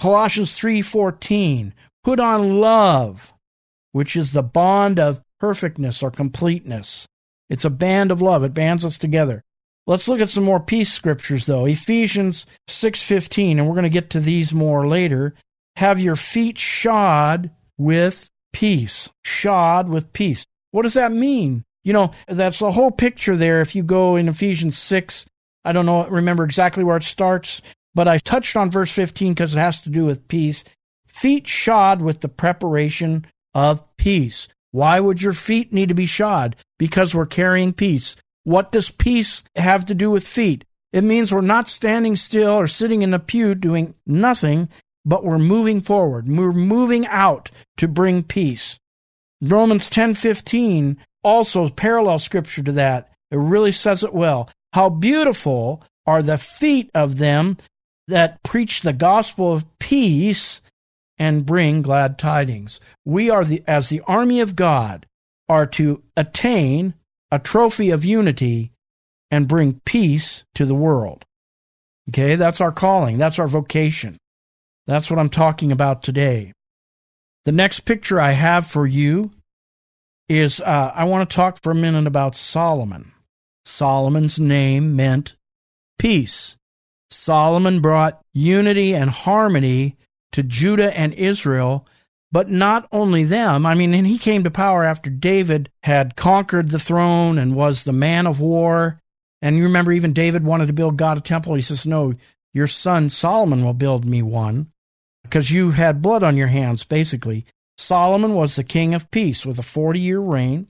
Colossians 0.00 0.58
3:14 0.58 1.74
put 2.02 2.18
on 2.18 2.60
love, 2.60 3.34
which 3.92 4.16
is 4.16 4.32
the 4.32 4.42
bond 4.42 4.98
of 4.98 5.20
perfectness 5.38 6.02
or 6.02 6.10
completeness. 6.10 7.06
It's 7.50 7.64
a 7.66 7.70
band 7.70 8.10
of 8.10 8.22
love. 8.22 8.42
It 8.42 8.54
bands 8.54 8.82
us 8.82 8.96
together. 8.96 9.44
Let's 9.86 10.08
look 10.08 10.20
at 10.20 10.30
some 10.30 10.44
more 10.44 10.60
peace 10.60 10.90
scriptures 10.90 11.44
though. 11.44 11.66
Ephesians 11.66 12.46
6:15 12.68 13.58
and 13.58 13.68
we're 13.68 13.74
going 13.74 13.82
to 13.82 13.90
get 13.90 14.08
to 14.10 14.20
these 14.20 14.54
more 14.54 14.88
later. 14.88 15.34
Have 15.76 16.00
your 16.00 16.16
feet 16.16 16.56
shod 16.56 17.50
with 17.76 18.30
peace. 18.54 19.10
Shod 19.22 19.90
with 19.90 20.14
peace. 20.14 20.46
What 20.70 20.82
does 20.82 20.94
that 20.94 21.12
mean? 21.12 21.64
You 21.84 21.92
know, 21.92 22.10
that's 22.26 22.58
the 22.58 22.72
whole 22.72 22.90
picture 22.90 23.36
there 23.36 23.60
if 23.60 23.74
you 23.74 23.82
go 23.82 24.16
in 24.16 24.28
Ephesians 24.28 24.76
6. 24.78 25.26
I 25.64 25.72
don't 25.72 25.86
know 25.86 26.06
remember 26.06 26.44
exactly 26.44 26.84
where 26.84 26.96
it 26.96 27.02
starts, 27.02 27.62
but 27.94 28.08
I 28.08 28.18
touched 28.18 28.56
on 28.56 28.70
verse 28.70 28.92
15 28.92 29.34
because 29.34 29.54
it 29.54 29.58
has 29.58 29.82
to 29.82 29.90
do 29.90 30.04
with 30.04 30.28
peace. 30.28 30.64
Feet 31.06 31.46
shod 31.46 32.02
with 32.02 32.20
the 32.20 32.28
preparation 32.28 33.26
of 33.54 33.82
peace. 33.96 34.48
Why 34.70 35.00
would 35.00 35.22
your 35.22 35.32
feet 35.32 35.72
need 35.72 35.88
to 35.88 35.94
be 35.94 36.06
shod? 36.06 36.56
Because 36.78 37.14
we're 37.14 37.26
carrying 37.26 37.72
peace. 37.72 38.16
What 38.44 38.72
does 38.72 38.90
peace 38.90 39.42
have 39.56 39.86
to 39.86 39.94
do 39.94 40.10
with 40.10 40.26
feet? 40.26 40.64
It 40.92 41.04
means 41.04 41.32
we're 41.32 41.40
not 41.40 41.68
standing 41.68 42.16
still 42.16 42.52
or 42.52 42.66
sitting 42.66 43.02
in 43.02 43.12
a 43.12 43.18
pew 43.18 43.54
doing 43.54 43.94
nothing, 44.06 44.68
but 45.04 45.24
we're 45.24 45.38
moving 45.38 45.80
forward. 45.80 46.28
We're 46.28 46.52
moving 46.52 47.06
out 47.06 47.50
to 47.78 47.88
bring 47.88 48.22
peace. 48.22 48.78
Romans 49.40 49.88
10:15 49.88 50.96
also 51.22 51.68
parallel 51.68 52.18
scripture 52.18 52.62
to 52.62 52.72
that. 52.72 53.10
It 53.30 53.36
really 53.36 53.72
says 53.72 54.02
it 54.02 54.14
well. 54.14 54.48
How 54.72 54.88
beautiful 54.88 55.82
are 56.06 56.22
the 56.22 56.38
feet 56.38 56.90
of 56.94 57.18
them 57.18 57.56
that 58.06 58.42
preach 58.42 58.80
the 58.80 58.92
gospel 58.92 59.52
of 59.52 59.66
peace 59.78 60.60
and 61.18 61.44
bring 61.44 61.82
glad 61.82 62.18
tidings. 62.18 62.80
We 63.04 63.28
are 63.28 63.44
the, 63.44 63.62
as 63.66 63.88
the 63.88 64.00
army 64.06 64.40
of 64.40 64.56
God, 64.56 65.06
are 65.48 65.66
to 65.66 66.02
attain 66.16 66.94
a 67.30 67.38
trophy 67.38 67.90
of 67.90 68.04
unity 68.04 68.72
and 69.30 69.48
bring 69.48 69.80
peace 69.84 70.44
to 70.54 70.64
the 70.64 70.74
world. 70.74 71.24
Okay, 72.08 72.36
that's 72.36 72.60
our 72.60 72.72
calling, 72.72 73.18
that's 73.18 73.38
our 73.38 73.48
vocation. 73.48 74.16
That's 74.86 75.10
what 75.10 75.18
I'm 75.18 75.28
talking 75.28 75.70
about 75.70 76.02
today. 76.02 76.52
The 77.48 77.52
next 77.52 77.80
picture 77.86 78.20
I 78.20 78.32
have 78.32 78.66
for 78.66 78.86
you 78.86 79.30
is 80.28 80.60
uh, 80.60 80.92
I 80.94 81.04
want 81.04 81.30
to 81.30 81.34
talk 81.34 81.62
for 81.62 81.70
a 81.70 81.74
minute 81.74 82.06
about 82.06 82.34
Solomon. 82.34 83.12
Solomon's 83.64 84.38
name 84.38 84.94
meant 84.94 85.34
peace. 85.98 86.58
Solomon 87.10 87.80
brought 87.80 88.20
unity 88.34 88.94
and 88.94 89.08
harmony 89.08 89.96
to 90.32 90.42
Judah 90.42 90.94
and 90.94 91.14
Israel, 91.14 91.86
but 92.30 92.50
not 92.50 92.86
only 92.92 93.24
them. 93.24 93.64
I 93.64 93.74
mean, 93.74 93.94
and 93.94 94.06
he 94.06 94.18
came 94.18 94.44
to 94.44 94.50
power 94.50 94.84
after 94.84 95.08
David 95.08 95.70
had 95.84 96.16
conquered 96.16 96.68
the 96.68 96.78
throne 96.78 97.38
and 97.38 97.56
was 97.56 97.84
the 97.84 97.94
man 97.94 98.26
of 98.26 98.42
war. 98.42 99.00
And 99.40 99.56
you 99.56 99.62
remember, 99.62 99.92
even 99.92 100.12
David 100.12 100.44
wanted 100.44 100.66
to 100.66 100.74
build 100.74 100.98
God 100.98 101.16
a 101.16 101.22
temple. 101.22 101.54
He 101.54 101.62
says, 101.62 101.86
No, 101.86 102.12
your 102.52 102.66
son 102.66 103.08
Solomon 103.08 103.64
will 103.64 103.72
build 103.72 104.04
me 104.04 104.20
one 104.20 104.70
because 105.28 105.50
you 105.50 105.70
had 105.70 106.02
blood 106.02 106.22
on 106.22 106.36
your 106.36 106.48
hands, 106.48 106.84
basically. 106.84 107.44
Solomon 107.76 108.34
was 108.34 108.56
the 108.56 108.64
king 108.64 108.94
of 108.94 109.10
peace 109.10 109.46
with 109.46 109.58
a 109.58 109.62
40 109.62 110.00
year 110.00 110.20
reign. 110.20 110.66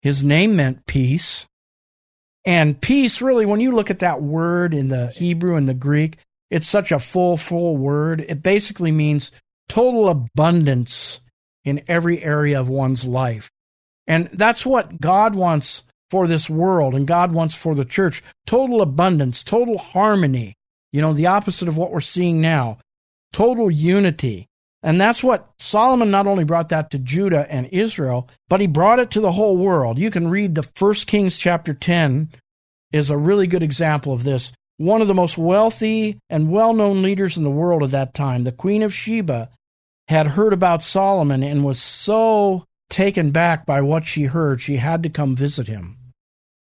His 0.00 0.22
name 0.22 0.56
meant 0.56 0.86
peace. 0.86 1.46
And 2.44 2.80
peace, 2.80 3.22
really, 3.22 3.46
when 3.46 3.60
you 3.60 3.72
look 3.72 3.90
at 3.90 4.00
that 4.00 4.22
word 4.22 4.74
in 4.74 4.88
the 4.88 5.08
Hebrew 5.08 5.56
and 5.56 5.68
the 5.68 5.74
Greek, 5.74 6.18
it's 6.50 6.68
such 6.68 6.92
a 6.92 6.98
full, 6.98 7.36
full 7.36 7.76
word. 7.76 8.24
It 8.28 8.42
basically 8.42 8.90
means 8.90 9.32
total 9.68 10.08
abundance 10.08 11.20
in 11.64 11.82
every 11.88 12.22
area 12.22 12.60
of 12.60 12.68
one's 12.68 13.06
life. 13.06 13.50
And 14.06 14.28
that's 14.32 14.66
what 14.66 15.00
God 15.00 15.34
wants 15.34 15.84
for 16.10 16.26
this 16.26 16.50
world 16.50 16.94
and 16.94 17.06
God 17.06 17.32
wants 17.32 17.54
for 17.54 17.74
the 17.74 17.86
church 17.86 18.22
total 18.46 18.82
abundance, 18.82 19.42
total 19.42 19.78
harmony. 19.78 20.54
You 20.90 21.00
know, 21.00 21.14
the 21.14 21.28
opposite 21.28 21.68
of 21.68 21.78
what 21.78 21.90
we're 21.90 22.00
seeing 22.00 22.40
now 22.40 22.78
total 23.32 23.70
unity. 23.70 24.48
And 24.82 25.00
that's 25.00 25.22
what 25.22 25.50
Solomon 25.58 26.10
not 26.10 26.26
only 26.26 26.44
brought 26.44 26.70
that 26.70 26.90
to 26.90 26.98
Judah 26.98 27.46
and 27.48 27.66
Israel, 27.66 28.28
but 28.48 28.60
he 28.60 28.66
brought 28.66 28.98
it 28.98 29.10
to 29.12 29.20
the 29.20 29.32
whole 29.32 29.56
world. 29.56 29.98
You 29.98 30.10
can 30.10 30.28
read 30.28 30.54
the 30.54 30.62
First 30.62 31.06
Kings 31.06 31.38
chapter 31.38 31.72
10 31.72 32.30
is 32.92 33.10
a 33.10 33.16
really 33.16 33.46
good 33.46 33.62
example 33.62 34.12
of 34.12 34.24
this 34.24 34.52
one 34.78 35.00
of 35.00 35.06
the 35.06 35.14
most 35.14 35.38
wealthy 35.38 36.18
and 36.28 36.50
well 36.50 36.74
known 36.74 37.02
leaders 37.02 37.36
in 37.36 37.44
the 37.44 37.50
world 37.50 37.82
at 37.84 37.92
that 37.92 38.14
time, 38.14 38.42
the 38.42 38.52
Queen 38.52 38.82
of 38.82 38.92
Sheba, 38.92 39.48
had 40.08 40.26
heard 40.28 40.52
about 40.52 40.82
Solomon 40.82 41.42
and 41.42 41.64
was 41.64 41.80
so 41.80 42.64
taken 42.90 43.30
back 43.30 43.64
by 43.64 43.80
what 43.80 44.04
she 44.04 44.24
heard, 44.24 44.60
she 44.60 44.76
had 44.76 45.02
to 45.04 45.08
come 45.08 45.36
visit 45.36 45.68
him. 45.68 45.96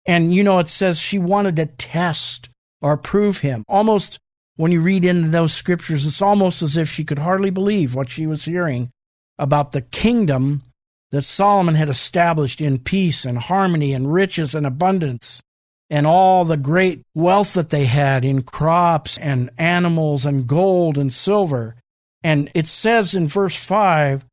And 0.07 0.33
you 0.33 0.43
know, 0.43 0.59
it 0.59 0.69
says 0.69 0.99
she 0.99 1.19
wanted 1.19 1.57
to 1.57 1.67
test 1.67 2.49
or 2.81 2.97
prove 2.97 3.39
him. 3.39 3.65
Almost 3.69 4.19
when 4.57 4.73
you 4.73 4.81
read 4.81 5.05
into 5.05 5.29
those 5.29 5.53
scriptures, 5.53 6.07
it's 6.07 6.23
almost 6.23 6.63
as 6.63 6.77
if 6.77 6.89
she 6.89 7.05
could 7.05 7.19
hardly 7.19 7.51
believe 7.51 7.95
what 7.95 8.09
she 8.09 8.27
was 8.27 8.45
hearing 8.45 8.91
about 9.39 9.73
the 9.73 9.83
kingdom 9.83 10.63
that 11.11 11.23
Solomon 11.23 11.75
had 11.75 11.89
established 11.89 12.61
in 12.61 12.79
peace 12.79 13.25
and 13.25 13.39
harmony 13.39 13.93
and 13.93 14.13
riches 14.13 14.55
and 14.55 14.67
abundance 14.67 15.43
and 15.89 16.07
all 16.07 16.45
the 16.45 16.57
great 16.57 17.03
wealth 17.15 17.55
that 17.55 17.71
they 17.71 17.85
had 17.85 18.25
in 18.25 18.43
crops 18.43 19.19
and 19.19 19.51
animals 19.57 20.27
and 20.27 20.47
gold 20.47 20.99
and 20.99 21.13
silver. 21.13 21.77
And 22.25 22.51
it 22.55 22.67
says 22.67 23.15
in 23.15 23.29
verse 23.29 23.57
5 23.57 24.25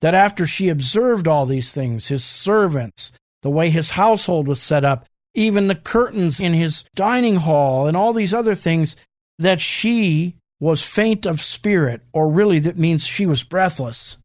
that 0.00 0.14
after 0.14 0.46
she 0.46 0.68
observed 0.68 1.26
all 1.26 1.46
these 1.46 1.72
things, 1.72 2.08
his 2.08 2.24
servants, 2.24 3.12
the 3.42 3.50
way 3.50 3.70
his 3.70 3.90
household 3.90 4.48
was 4.48 4.60
set 4.60 4.84
up, 4.84 5.06
even 5.34 5.66
the 5.66 5.74
curtains 5.74 6.40
in 6.40 6.52
his 6.52 6.84
dining 6.94 7.36
hall, 7.36 7.86
and 7.86 7.96
all 7.96 8.12
these 8.12 8.34
other 8.34 8.54
things, 8.54 8.96
that 9.38 9.60
she 9.60 10.36
was 10.60 10.82
faint 10.82 11.26
of 11.26 11.40
spirit, 11.40 12.02
or 12.12 12.28
really 12.28 12.58
that 12.60 12.78
means 12.78 13.06
she 13.06 13.26
was 13.26 13.44
breathless. 13.44 14.16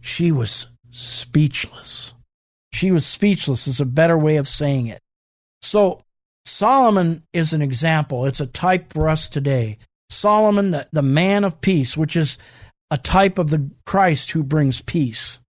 She 0.00 0.30
was 0.30 0.68
speechless. 0.90 2.14
She 2.72 2.90
was 2.90 3.06
speechless, 3.06 3.66
is 3.66 3.80
a 3.80 3.86
better 3.86 4.16
way 4.18 4.36
of 4.36 4.46
saying 4.46 4.88
it. 4.88 5.00
So 5.62 6.02
Solomon 6.44 7.22
is 7.32 7.52
an 7.52 7.62
example. 7.62 8.26
It's 8.26 8.40
a 8.40 8.46
type 8.46 8.92
for 8.92 9.08
us 9.08 9.28
today. 9.28 9.78
Solomon, 10.10 10.70
the, 10.70 10.88
the 10.92 11.02
man 11.02 11.44
of 11.44 11.60
peace, 11.60 11.96
which 11.96 12.16
is 12.16 12.38
a 12.90 12.96
type 12.96 13.38
of 13.38 13.50
the 13.50 13.70
Christ 13.84 14.30
who 14.30 14.42
brings 14.42 14.80
peace, 14.80 15.40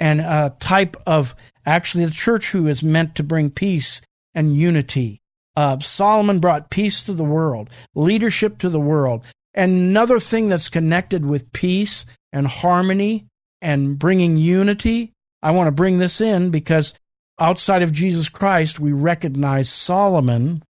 and 0.00 0.20
a 0.20 0.54
type 0.58 0.96
of 1.06 1.34
actually 1.66 2.04
the 2.06 2.10
church 2.10 2.50
who 2.50 2.66
is 2.66 2.82
meant 2.82 3.14
to 3.16 3.22
bring 3.22 3.50
peace 3.50 4.00
and 4.34 4.56
unity. 4.56 5.20
Uh, 5.56 5.78
Solomon 5.78 6.38
brought 6.38 6.70
peace 6.70 7.04
to 7.04 7.12
the 7.12 7.24
world, 7.24 7.70
leadership 7.94 8.58
to 8.58 8.68
the 8.68 8.80
world. 8.80 9.24
And 9.54 9.72
another 9.72 10.20
thing 10.20 10.48
that's 10.48 10.68
connected 10.68 11.26
with 11.26 11.52
peace 11.52 12.06
and 12.32 12.46
harmony 12.46 13.26
and 13.60 13.98
bringing 13.98 14.36
unity, 14.36 15.12
I 15.42 15.50
want 15.50 15.66
to 15.66 15.72
bring 15.72 15.98
this 15.98 16.20
in 16.20 16.50
because 16.50 16.94
outside 17.40 17.82
of 17.82 17.92
Jesus 17.92 18.28
Christ, 18.28 18.78
we 18.78 18.92
recognize 18.92 19.68
Solomon 19.68 20.62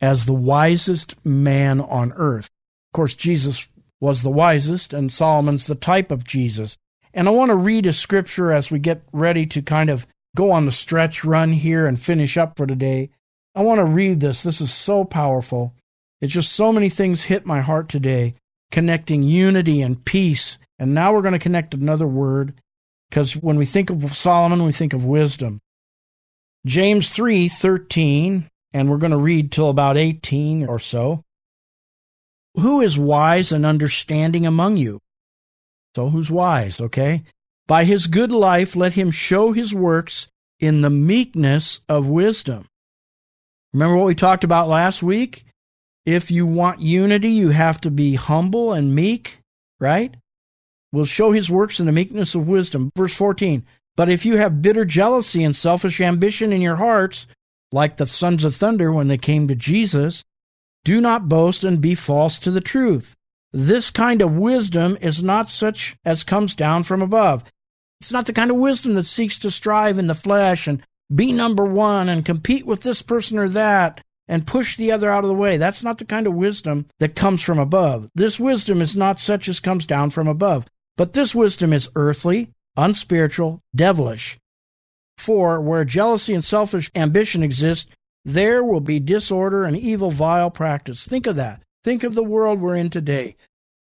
as 0.00 0.26
the 0.26 0.34
wisest 0.34 1.24
man 1.24 1.80
on 1.80 2.12
earth. 2.12 2.46
Of 2.46 2.96
course, 2.96 3.14
Jesus 3.14 3.68
was 4.00 4.22
the 4.22 4.30
wisest, 4.30 4.92
and 4.92 5.10
Solomon's 5.10 5.66
the 5.66 5.74
type 5.74 6.12
of 6.12 6.24
Jesus. 6.24 6.76
And 7.14 7.28
I 7.28 7.32
want 7.32 7.48
to 7.48 7.56
read 7.56 7.86
a 7.86 7.92
scripture 7.92 8.52
as 8.52 8.70
we 8.70 8.78
get 8.78 9.02
ready 9.12 9.46
to 9.46 9.62
kind 9.62 9.88
of 9.88 10.06
go 10.36 10.52
on 10.52 10.66
the 10.66 10.72
stretch 10.72 11.24
run 11.24 11.52
here 11.52 11.86
and 11.86 11.98
finish 11.98 12.36
up 12.36 12.56
for 12.56 12.66
today. 12.66 13.10
I 13.56 13.62
want 13.62 13.78
to 13.78 13.84
read 13.84 14.20
this. 14.20 14.42
This 14.42 14.60
is 14.60 14.72
so 14.72 15.04
powerful. 15.04 15.74
It's 16.20 16.32
just 16.32 16.52
so 16.52 16.72
many 16.72 16.90
things 16.90 17.24
hit 17.24 17.46
my 17.46 17.62
heart 17.62 17.88
today, 17.88 18.34
connecting 18.70 19.22
unity 19.22 19.80
and 19.80 20.04
peace. 20.04 20.58
And 20.78 20.92
now 20.92 21.14
we're 21.14 21.22
going 21.22 21.32
to 21.32 21.38
connect 21.38 21.72
another 21.72 22.06
word 22.06 22.52
because 23.08 23.34
when 23.34 23.56
we 23.56 23.64
think 23.64 23.88
of 23.88 24.14
Solomon, 24.14 24.62
we 24.62 24.72
think 24.72 24.92
of 24.92 25.06
wisdom. 25.06 25.60
James 26.66 27.08
3:13 27.16 28.50
and 28.74 28.90
we're 28.90 28.98
going 28.98 29.12
to 29.12 29.16
read 29.16 29.50
till 29.50 29.70
about 29.70 29.96
18 29.96 30.66
or 30.66 30.78
so. 30.78 31.22
Who 32.56 32.82
is 32.82 32.98
wise 32.98 33.52
and 33.52 33.64
understanding 33.64 34.46
among 34.46 34.76
you? 34.76 35.00
So 35.94 36.10
who's 36.10 36.30
wise, 36.30 36.78
okay? 36.78 37.22
By 37.66 37.84
his 37.84 38.06
good 38.06 38.30
life 38.30 38.76
let 38.76 38.92
him 38.92 39.10
show 39.10 39.52
his 39.52 39.72
works 39.72 40.28
in 40.60 40.82
the 40.82 40.90
meekness 40.90 41.80
of 41.88 42.10
wisdom. 42.10 42.66
Remember 43.72 43.96
what 43.96 44.06
we 44.06 44.14
talked 44.14 44.44
about 44.44 44.68
last 44.68 45.02
week? 45.02 45.44
If 46.04 46.30
you 46.30 46.46
want 46.46 46.80
unity, 46.80 47.30
you 47.30 47.50
have 47.50 47.80
to 47.82 47.90
be 47.90 48.14
humble 48.14 48.72
and 48.72 48.94
meek, 48.94 49.40
right? 49.80 50.16
Will 50.92 51.04
show 51.04 51.32
his 51.32 51.50
works 51.50 51.80
in 51.80 51.86
the 51.86 51.92
meekness 51.92 52.34
of 52.34 52.48
wisdom. 52.48 52.90
Verse 52.96 53.14
14. 53.14 53.64
But 53.96 54.08
if 54.08 54.24
you 54.24 54.36
have 54.36 54.62
bitter 54.62 54.84
jealousy 54.84 55.42
and 55.42 55.56
selfish 55.56 56.00
ambition 56.00 56.52
in 56.52 56.60
your 56.60 56.76
hearts, 56.76 57.26
like 57.72 57.96
the 57.96 58.06
sons 58.06 58.44
of 58.44 58.54
thunder 58.54 58.92
when 58.92 59.08
they 59.08 59.18
came 59.18 59.48
to 59.48 59.54
Jesus, 59.54 60.24
do 60.84 61.00
not 61.00 61.28
boast 61.28 61.64
and 61.64 61.80
be 61.80 61.94
false 61.94 62.38
to 62.38 62.50
the 62.50 62.60
truth. 62.60 63.16
This 63.52 63.90
kind 63.90 64.22
of 64.22 64.36
wisdom 64.36 64.96
is 65.00 65.22
not 65.22 65.48
such 65.48 65.96
as 66.04 66.22
comes 66.22 66.54
down 66.54 66.84
from 66.84 67.02
above. 67.02 67.44
It's 68.00 68.12
not 68.12 68.26
the 68.26 68.32
kind 68.32 68.50
of 68.50 68.56
wisdom 68.58 68.94
that 68.94 69.04
seeks 69.04 69.38
to 69.40 69.50
strive 69.50 69.98
in 69.98 70.06
the 70.06 70.14
flesh 70.14 70.68
and 70.68 70.82
be 71.14 71.32
number 71.32 71.64
one 71.64 72.08
and 72.08 72.24
compete 72.24 72.66
with 72.66 72.82
this 72.82 73.02
person 73.02 73.38
or 73.38 73.48
that 73.50 74.00
and 74.28 74.46
push 74.46 74.76
the 74.76 74.90
other 74.90 75.10
out 75.10 75.24
of 75.24 75.28
the 75.28 75.34
way. 75.34 75.56
That's 75.56 75.84
not 75.84 75.98
the 75.98 76.04
kind 76.04 76.26
of 76.26 76.34
wisdom 76.34 76.86
that 76.98 77.14
comes 77.14 77.42
from 77.42 77.58
above. 77.58 78.10
This 78.14 78.40
wisdom 78.40 78.82
is 78.82 78.96
not 78.96 79.18
such 79.18 79.48
as 79.48 79.60
comes 79.60 79.86
down 79.86 80.10
from 80.10 80.26
above, 80.26 80.66
but 80.96 81.12
this 81.12 81.34
wisdom 81.34 81.72
is 81.72 81.88
earthly, 81.94 82.50
unspiritual, 82.76 83.62
devilish. 83.74 84.38
For 85.16 85.60
where 85.60 85.84
jealousy 85.84 86.34
and 86.34 86.44
selfish 86.44 86.90
ambition 86.94 87.42
exist, 87.42 87.88
there 88.24 88.62
will 88.64 88.80
be 88.80 88.98
disorder 88.98 89.64
and 89.64 89.76
evil, 89.76 90.10
vile 90.10 90.50
practice. 90.50 91.06
Think 91.06 91.26
of 91.26 91.36
that. 91.36 91.62
Think 91.84 92.02
of 92.02 92.14
the 92.14 92.24
world 92.24 92.60
we're 92.60 92.76
in 92.76 92.90
today. 92.90 93.36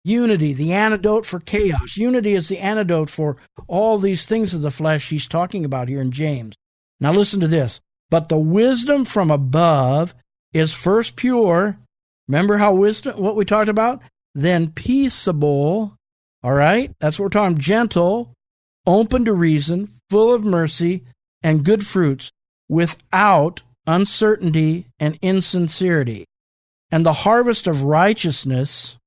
Unity, 0.03 0.53
the 0.53 0.73
antidote 0.73 1.25
for 1.25 1.39
chaos. 1.39 1.97
Unity 1.97 2.33
is 2.33 2.49
the 2.49 2.59
antidote 2.59 3.09
for 3.09 3.37
all 3.67 3.97
these 3.97 4.25
things 4.25 4.53
of 4.53 4.61
the 4.61 4.71
flesh 4.71 5.09
he's 5.09 5.27
talking 5.27 5.65
about 5.65 5.87
here 5.87 6.01
in 6.01 6.11
James. 6.11 6.55
Now 6.99 7.11
listen 7.11 7.39
to 7.41 7.47
this. 7.47 7.81
But 8.09 8.29
the 8.29 8.39
wisdom 8.39 9.05
from 9.05 9.31
above 9.31 10.15
is 10.53 10.73
first 10.73 11.15
pure. 11.15 11.77
Remember 12.27 12.57
how 12.57 12.73
wisdom, 12.73 13.21
what 13.21 13.35
we 13.35 13.45
talked 13.45 13.69
about? 13.69 14.01
Then 14.33 14.71
peaceable. 14.71 15.97
All 16.43 16.53
right? 16.53 16.93
That's 16.99 17.19
what 17.19 17.25
we're 17.25 17.29
talking. 17.29 17.57
Gentle, 17.57 18.33
open 18.85 19.25
to 19.25 19.33
reason, 19.33 19.89
full 20.09 20.33
of 20.33 20.43
mercy 20.43 21.03
and 21.43 21.65
good 21.65 21.85
fruits, 21.85 22.31
without 22.69 23.61
uncertainty 23.85 24.87
and 24.99 25.17
insincerity. 25.21 26.25
And 26.91 27.05
the 27.05 27.13
harvest 27.13 27.67
of 27.67 27.83
righteousness 27.83 28.97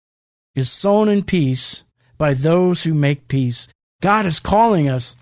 is 0.54 0.70
sown 0.70 1.08
in 1.08 1.22
peace 1.24 1.84
by 2.18 2.34
those 2.34 2.82
who 2.82 2.92
make 2.92 3.28
peace. 3.28 3.68
God 4.02 4.26
is 4.26 4.40
calling 4.40 4.88
us 4.88 5.16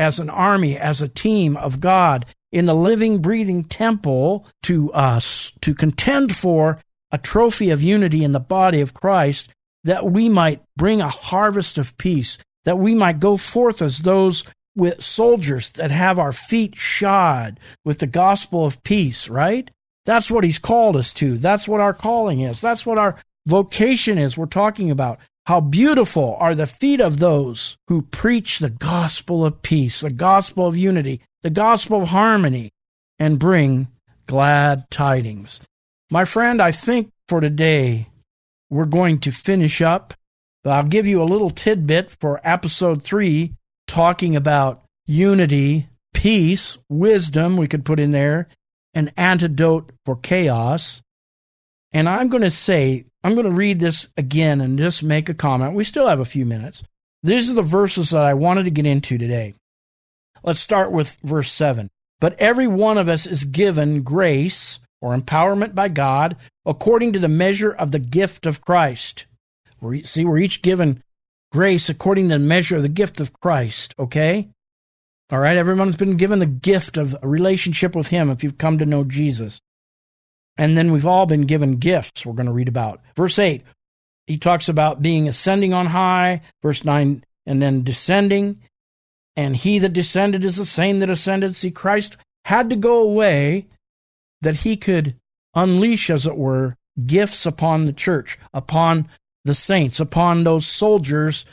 as 0.00 0.18
an 0.18 0.30
army, 0.30 0.76
as 0.76 1.02
a 1.02 1.08
team 1.08 1.56
of 1.56 1.80
God 1.80 2.24
in 2.50 2.68
a 2.68 2.74
living, 2.74 3.18
breathing 3.18 3.62
temple 3.62 4.46
to 4.64 4.92
us 4.92 5.52
to 5.60 5.74
contend 5.74 6.34
for 6.34 6.80
a 7.12 7.18
trophy 7.18 7.70
of 7.70 7.82
unity 7.82 8.24
in 8.24 8.32
the 8.32 8.40
body 8.40 8.80
of 8.80 8.94
Christ 8.94 9.50
that 9.84 10.10
we 10.10 10.28
might 10.28 10.62
bring 10.76 11.00
a 11.00 11.08
harvest 11.08 11.78
of 11.78 11.96
peace 11.98 12.38
that 12.64 12.78
we 12.78 12.94
might 12.94 13.20
go 13.20 13.36
forth 13.36 13.82
as 13.82 14.00
those 14.00 14.44
with 14.76 15.02
soldiers 15.02 15.70
that 15.70 15.90
have 15.90 16.18
our 16.18 16.32
feet 16.32 16.76
shod 16.76 17.58
with 17.84 17.98
the 17.98 18.06
gospel 18.06 18.64
of 18.64 18.82
peace, 18.82 19.28
right? 19.28 19.70
That's 20.06 20.30
what 20.30 20.44
he's 20.44 20.58
called 20.58 20.96
us 20.96 21.12
to. 21.14 21.36
That's 21.36 21.66
what 21.66 21.80
our 21.80 21.94
calling 21.94 22.40
is. 22.40 22.60
That's 22.60 22.86
what 22.86 22.98
our 22.98 23.16
vocation 23.46 24.18
is. 24.18 24.36
We're 24.36 24.46
talking 24.46 24.90
about 24.90 25.18
how 25.46 25.60
beautiful 25.60 26.36
are 26.38 26.54
the 26.54 26.66
feet 26.66 27.00
of 27.00 27.18
those 27.18 27.76
who 27.88 28.02
preach 28.02 28.58
the 28.58 28.70
gospel 28.70 29.44
of 29.44 29.62
peace, 29.62 30.00
the 30.00 30.10
gospel 30.10 30.66
of 30.66 30.76
unity, 30.76 31.20
the 31.42 31.50
gospel 31.50 32.02
of 32.02 32.08
harmony, 32.08 32.70
and 33.18 33.38
bring 33.38 33.88
glad 34.26 34.88
tidings. 34.90 35.60
My 36.10 36.24
friend, 36.24 36.60
I 36.60 36.72
think 36.72 37.10
for 37.28 37.40
today 37.40 38.08
we're 38.68 38.84
going 38.84 39.18
to 39.20 39.32
finish 39.32 39.80
up 39.82 40.14
but 40.62 40.70
I'll 40.70 40.84
give 40.84 41.06
you 41.06 41.22
a 41.22 41.24
little 41.24 41.50
tidbit 41.50 42.10
for 42.20 42.40
episode 42.44 43.02
three, 43.02 43.54
talking 43.86 44.36
about 44.36 44.82
unity, 45.06 45.88
peace, 46.12 46.78
wisdom, 46.88 47.56
we 47.56 47.66
could 47.66 47.84
put 47.84 47.98
in 47.98 48.10
there, 48.10 48.48
an 48.92 49.10
antidote 49.16 49.90
for 50.04 50.16
chaos. 50.16 51.02
And 51.92 52.08
I'm 52.08 52.28
going 52.28 52.42
to 52.42 52.50
say, 52.50 53.04
I'm 53.24 53.34
going 53.34 53.46
to 53.46 53.52
read 53.52 53.80
this 53.80 54.08
again 54.16 54.60
and 54.60 54.78
just 54.78 55.02
make 55.02 55.28
a 55.28 55.34
comment. 55.34 55.74
We 55.74 55.84
still 55.84 56.08
have 56.08 56.20
a 56.20 56.24
few 56.24 56.46
minutes. 56.46 56.82
These 57.22 57.50
are 57.50 57.54
the 57.54 57.62
verses 57.62 58.10
that 58.10 58.22
I 58.22 58.34
wanted 58.34 58.64
to 58.64 58.70
get 58.70 58.86
into 58.86 59.18
today. 59.18 59.54
Let's 60.42 60.60
start 60.60 60.92
with 60.92 61.18
verse 61.22 61.50
7. 61.50 61.90
But 62.20 62.38
every 62.38 62.66
one 62.66 62.98
of 62.98 63.08
us 63.08 63.26
is 63.26 63.44
given 63.44 64.02
grace 64.02 64.78
or 65.00 65.16
empowerment 65.16 65.74
by 65.74 65.88
God 65.88 66.36
according 66.64 67.12
to 67.14 67.18
the 67.18 67.28
measure 67.28 67.72
of 67.72 67.90
the 67.90 67.98
gift 67.98 68.46
of 68.46 68.60
Christ. 68.60 69.26
We're, 69.80 70.02
see, 70.02 70.24
we're 70.24 70.38
each 70.38 70.62
given 70.62 71.02
grace 71.52 71.88
according 71.88 72.28
to 72.28 72.34
the 72.34 72.44
measure 72.44 72.76
of 72.76 72.82
the 72.82 72.88
gift 72.88 73.20
of 73.20 73.32
Christ, 73.40 73.94
okay? 73.98 74.48
All 75.32 75.38
right, 75.38 75.56
everyone's 75.56 75.96
been 75.96 76.16
given 76.16 76.38
the 76.38 76.46
gift 76.46 76.96
of 76.96 77.16
a 77.22 77.28
relationship 77.28 77.96
with 77.96 78.08
Him 78.08 78.30
if 78.30 78.42
you've 78.44 78.58
come 78.58 78.78
to 78.78 78.86
know 78.86 79.04
Jesus. 79.04 79.60
And 80.56 80.76
then 80.76 80.92
we've 80.92 81.06
all 81.06 81.26
been 81.26 81.46
given 81.46 81.76
gifts 81.76 82.26
we're 82.26 82.34
going 82.34 82.46
to 82.46 82.52
read 82.52 82.68
about. 82.68 83.00
Verse 83.16 83.38
8, 83.38 83.62
he 84.26 84.36
talks 84.36 84.68
about 84.68 85.02
being 85.02 85.26
ascending 85.28 85.72
on 85.72 85.86
high. 85.86 86.42
Verse 86.62 86.84
9, 86.84 87.24
and 87.46 87.62
then 87.62 87.82
descending. 87.82 88.60
And 89.36 89.56
he 89.56 89.78
that 89.78 89.92
descended 89.92 90.44
is 90.44 90.56
the 90.56 90.64
same 90.64 91.00
that 91.00 91.10
ascended. 91.10 91.54
See, 91.54 91.70
Christ 91.70 92.16
had 92.44 92.70
to 92.70 92.76
go 92.76 93.00
away 93.00 93.66
that 94.42 94.56
he 94.56 94.76
could 94.76 95.16
unleash, 95.54 96.10
as 96.10 96.26
it 96.26 96.36
were, 96.36 96.76
gifts 97.06 97.46
upon 97.46 97.84
the 97.84 97.92
church, 97.92 98.38
upon 98.52 99.08
the 99.44 99.54
saints, 99.54 100.00
upon 100.00 100.44
those 100.44 100.66
soldiers 100.66 101.46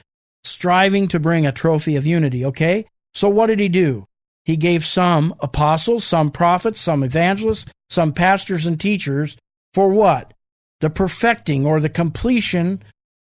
striving 0.43 1.07
to 1.09 1.19
bring 1.19 1.45
a 1.45 1.51
trophy 1.51 1.95
of 1.95 2.05
unity. 2.05 2.45
Okay? 2.45 2.85
So 3.13 3.29
what 3.29 3.47
did 3.47 3.59
he 3.59 3.69
do? 3.69 4.07
He 4.47 4.55
gave 4.55 4.85
some 4.85 5.35
apostles, 5.41 6.05
some 6.05 6.31
prophets, 6.31 6.79
some 6.79 7.03
evangelists, 7.03 7.69
some 7.89 8.13
pastors 8.13 8.65
and 8.65 8.79
teachers 8.79 9.35
for 9.73 9.89
what? 9.89 10.33
The 10.79 10.89
perfecting 10.89 11.65
or 11.65 11.81
the 11.81 11.89
completion 11.89 12.81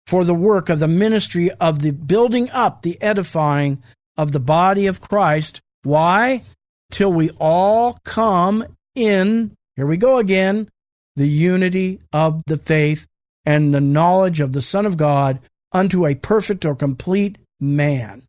for 0.07 0.25
the 0.25 0.33
work 0.33 0.67
of 0.67 0.79
the 0.79 0.87
ministry 0.87 1.51
of 1.51 1.83
the 1.83 1.91
building 1.91 2.49
up, 2.49 2.81
the 2.81 2.99
edifying 3.03 3.83
of 4.17 4.31
the 4.31 4.39
body 4.39 4.87
of 4.87 4.99
Christ. 4.99 5.61
Why? 5.83 6.41
Till 6.89 7.13
we 7.13 7.29
all 7.39 7.99
come 8.03 8.65
in, 8.95 9.55
here 9.75 9.85
we 9.85 9.97
go 9.97 10.17
again, 10.17 10.69
the 11.15 11.29
unity 11.29 11.99
of 12.11 12.41
the 12.47 12.57
faith 12.57 13.05
and 13.45 13.75
the 13.75 13.79
knowledge 13.79 14.41
of 14.41 14.53
the 14.53 14.61
Son 14.61 14.87
of 14.87 14.97
God 14.97 15.39
unto 15.71 16.07
a 16.07 16.15
perfect 16.15 16.65
or 16.65 16.73
complete 16.73 17.37
man, 17.59 18.23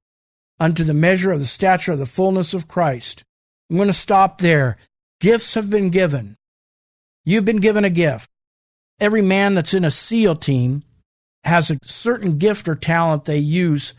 unto 0.62 0.84
the 0.84 0.94
measure 0.94 1.32
of 1.32 1.40
the 1.40 1.44
stature 1.44 1.92
of 1.92 1.98
the 1.98 2.06
fullness 2.06 2.54
of 2.54 2.68
Christ. 2.68 3.24
I'm 3.68 3.76
going 3.76 3.88
to 3.88 3.92
stop 3.92 4.38
there. 4.38 4.76
Gifts 5.20 5.54
have 5.54 5.68
been 5.68 5.90
given. 5.90 6.36
You've 7.24 7.44
been 7.44 7.56
given 7.56 7.84
a 7.84 7.90
gift. 7.90 8.30
Every 9.00 9.22
man 9.22 9.54
that's 9.54 9.74
in 9.74 9.84
a 9.84 9.90
SEAL 9.90 10.36
team 10.36 10.84
has 11.42 11.72
a 11.72 11.78
certain 11.82 12.38
gift 12.38 12.68
or 12.68 12.76
talent 12.76 13.24
they 13.24 13.38
use, 13.38 13.94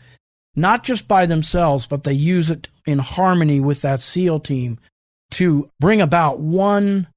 not 0.56 0.84
just 0.84 1.06
by 1.06 1.26
themselves, 1.26 1.86
but 1.86 2.04
they 2.04 2.14
use 2.14 2.50
it 2.50 2.68
in 2.86 2.98
harmony 2.98 3.60
with 3.60 3.82
that 3.82 4.00
SEAL 4.00 4.40
team 4.40 4.78
to 5.32 5.68
bring 5.80 6.00
about 6.00 6.40
one 6.40 7.08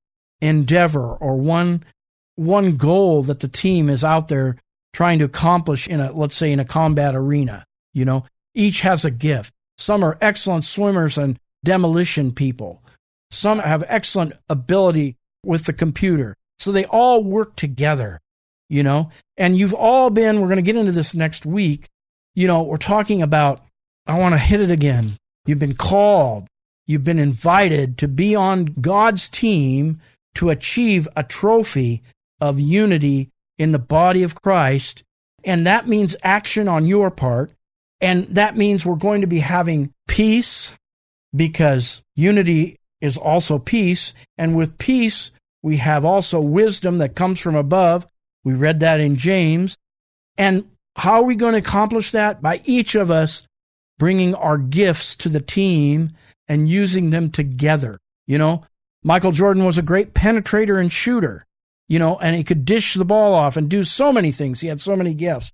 endeavor 0.42 1.16
or 1.16 1.38
one 1.38 1.86
one 2.36 2.76
goal 2.76 3.24
that 3.24 3.40
the 3.40 3.48
team 3.48 3.90
is 3.90 4.04
out 4.04 4.28
there 4.28 4.58
trying 4.94 5.20
to 5.20 5.26
accomplish 5.26 5.88
in 5.88 6.00
a 6.00 6.12
let's 6.12 6.36
say 6.36 6.52
in 6.52 6.60
a 6.60 6.66
combat 6.66 7.16
arena 7.16 7.66
you 7.94 8.06
know 8.06 8.24
each 8.58 8.82
has 8.82 9.06
a 9.06 9.12
gift 9.12 9.54
some 9.78 10.04
are 10.04 10.18
excellent 10.22 10.66
swimmers 10.66 11.18
and 11.18 11.40
demolition 11.64 12.32
people 12.32 12.82
some 13.32 13.60
have 13.60 13.84
excellent 13.88 14.34
ability 14.50 15.16
with 15.46 15.66
the 15.66 15.74
computer 15.74 16.36
so 16.60 16.72
they 16.72 16.86
all 16.86 17.24
work 17.24 17.56
together 17.56 18.20
you 18.70 18.84
know 18.84 19.12
And 19.38 19.56
you've 19.56 19.74
all 19.74 20.10
been, 20.10 20.42
we're 20.42 20.48
going 20.48 20.58
to 20.58 20.64
get 20.64 20.76
into 20.76 20.92
this 20.92 21.14
next 21.14 21.46
week. 21.46 21.88
You 22.36 22.48
know, 22.48 22.64
we're 22.64 22.78
talking 22.78 23.22
about, 23.22 23.64
I 24.08 24.18
want 24.20 24.34
to 24.34 24.40
hit 24.40 24.62
it 24.62 24.72
again. 24.72 25.14
You've 25.46 25.60
been 25.60 25.76
called, 25.76 26.48
you've 26.88 27.04
been 27.04 27.20
invited 27.20 27.98
to 28.00 28.08
be 28.08 28.36
on 28.36 28.66
God's 28.82 29.30
team 29.30 30.00
to 30.36 30.50
achieve 30.50 31.08
a 31.16 31.24
trophy 31.24 32.04
of 32.42 32.60
unity 32.60 33.30
in 33.58 33.72
the 33.72 33.80
body 33.80 34.24
of 34.24 34.42
Christ. 34.42 35.04
And 35.44 35.66
that 35.66 35.88
means 35.88 36.16
action 36.24 36.68
on 36.68 36.86
your 36.86 37.10
part. 37.12 37.52
And 38.00 38.26
that 38.36 38.58
means 38.58 38.86
we're 38.86 38.96
going 38.96 39.22
to 39.22 39.28
be 39.28 39.40
having 39.40 39.94
peace 40.08 40.74
because 41.36 42.02
unity 42.16 42.78
is 43.02 43.18
also 43.18 43.60
peace. 43.60 44.14
And 44.38 44.56
with 44.56 44.78
peace, 44.78 45.32
we 45.64 45.78
have 45.78 46.06
also 46.06 46.40
wisdom 46.40 47.00
that 47.00 47.16
comes 47.16 47.40
from 47.40 47.56
above. 47.56 48.08
We 48.44 48.54
read 48.54 48.80
that 48.82 49.00
in 49.00 49.16
James. 49.16 49.78
And 50.38 50.66
how 50.96 51.22
are 51.22 51.24
we 51.24 51.36
going 51.36 51.54
to 51.54 51.60
accomplish 51.60 52.12
that? 52.12 52.42
By 52.42 52.62
each 52.66 52.96
of 52.96 53.12
us 53.12 53.48
bringing 54.00 54.36
our 54.36 54.58
gifts 54.58 55.16
to 55.18 55.30
the 55.30 55.42
team 55.42 56.12
and 56.48 56.70
using 56.70 57.10
them 57.10 57.32
together. 57.32 57.98
You 58.28 58.38
know, 58.38 58.64
Michael 59.04 59.32
Jordan 59.32 59.66
was 59.66 59.78
a 59.78 59.84
great 59.84 60.14
penetrator 60.14 60.80
and 60.80 60.92
shooter, 60.92 61.46
you 61.88 62.00
know, 62.00 62.18
and 62.18 62.36
he 62.36 62.44
could 62.44 62.66
dish 62.66 62.94
the 62.94 63.06
ball 63.06 63.34
off 63.34 63.58
and 63.58 63.70
do 63.70 63.84
so 63.84 64.12
many 64.14 64.32
things. 64.32 64.62
He 64.62 64.68
had 64.68 64.80
so 64.80 64.96
many 64.96 65.14
gifts. 65.14 65.52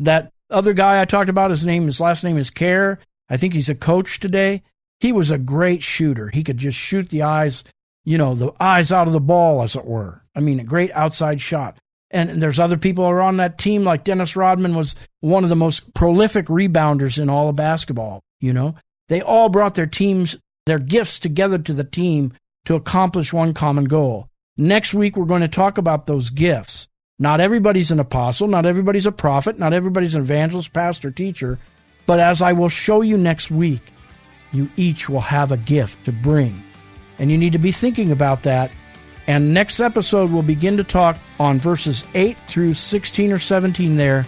That 0.00 0.32
other 0.50 0.72
guy 0.72 1.00
I 1.00 1.04
talked 1.04 1.30
about, 1.30 1.50
his 1.50 1.66
name, 1.66 1.86
his 1.86 2.00
last 2.00 2.24
name 2.24 2.38
is 2.38 2.50
Kerr. 2.50 2.98
I 3.28 3.36
think 3.36 3.54
he's 3.54 3.68
a 3.68 3.74
coach 3.74 4.20
today. 4.20 4.62
He 5.00 5.12
was 5.12 5.30
a 5.30 5.38
great 5.38 5.82
shooter. 5.82 6.28
He 6.28 6.42
could 6.42 6.58
just 6.58 6.78
shoot 6.78 7.08
the 7.08 7.22
eyes, 7.22 7.64
you 8.04 8.18
know, 8.18 8.34
the 8.34 8.52
eyes 8.60 8.92
out 8.92 9.06
of 9.06 9.12
the 9.12 9.20
ball, 9.20 9.62
as 9.62 9.76
it 9.76 9.84
were. 9.84 10.22
I 10.34 10.40
mean, 10.40 10.60
a 10.60 10.64
great 10.64 10.90
outside 10.92 11.40
shot. 11.40 11.78
And 12.10 12.40
there's 12.42 12.60
other 12.60 12.76
people 12.76 13.04
around 13.04 13.38
that 13.38 13.58
team, 13.58 13.82
like 13.82 14.04
Dennis 14.04 14.36
Rodman 14.36 14.76
was 14.76 14.94
one 15.20 15.42
of 15.42 15.50
the 15.50 15.56
most 15.56 15.92
prolific 15.94 16.46
rebounders 16.46 17.20
in 17.20 17.28
all 17.28 17.48
of 17.48 17.56
basketball. 17.56 18.20
You 18.40 18.52
know, 18.52 18.76
they 19.08 19.20
all 19.20 19.48
brought 19.48 19.74
their 19.74 19.86
teams, 19.86 20.36
their 20.66 20.78
gifts 20.78 21.18
together 21.18 21.58
to 21.58 21.72
the 21.72 21.84
team 21.84 22.32
to 22.66 22.74
accomplish 22.74 23.32
one 23.32 23.52
common 23.52 23.86
goal. 23.86 24.28
Next 24.56 24.94
week, 24.94 25.16
we're 25.16 25.24
going 25.24 25.42
to 25.42 25.48
talk 25.48 25.76
about 25.76 26.06
those 26.06 26.30
gifts. 26.30 26.88
Not 27.18 27.40
everybody's 27.40 27.92
an 27.92 28.00
apostle, 28.00 28.48
not 28.48 28.66
everybody's 28.66 29.06
a 29.06 29.12
prophet, 29.12 29.58
not 29.58 29.72
everybody's 29.72 30.16
an 30.16 30.22
evangelist, 30.22 30.72
pastor, 30.72 31.12
teacher. 31.12 31.60
But 32.06 32.18
as 32.18 32.42
I 32.42 32.52
will 32.52 32.68
show 32.68 33.02
you 33.02 33.16
next 33.16 33.50
week, 33.50 33.82
you 34.52 34.68
each 34.76 35.08
will 35.08 35.20
have 35.20 35.52
a 35.52 35.56
gift 35.56 36.04
to 36.06 36.12
bring. 36.12 36.62
And 37.18 37.30
you 37.30 37.38
need 37.38 37.52
to 37.52 37.58
be 37.58 37.70
thinking 37.70 38.10
about 38.10 38.42
that. 38.42 38.72
And 39.26 39.54
next 39.54 39.80
episode, 39.80 40.30
we'll 40.30 40.42
begin 40.42 40.76
to 40.76 40.84
talk 40.84 41.16
on 41.38 41.60
verses 41.60 42.04
8 42.14 42.36
through 42.48 42.74
16 42.74 43.32
or 43.32 43.38
17 43.38 43.96
there 43.96 44.26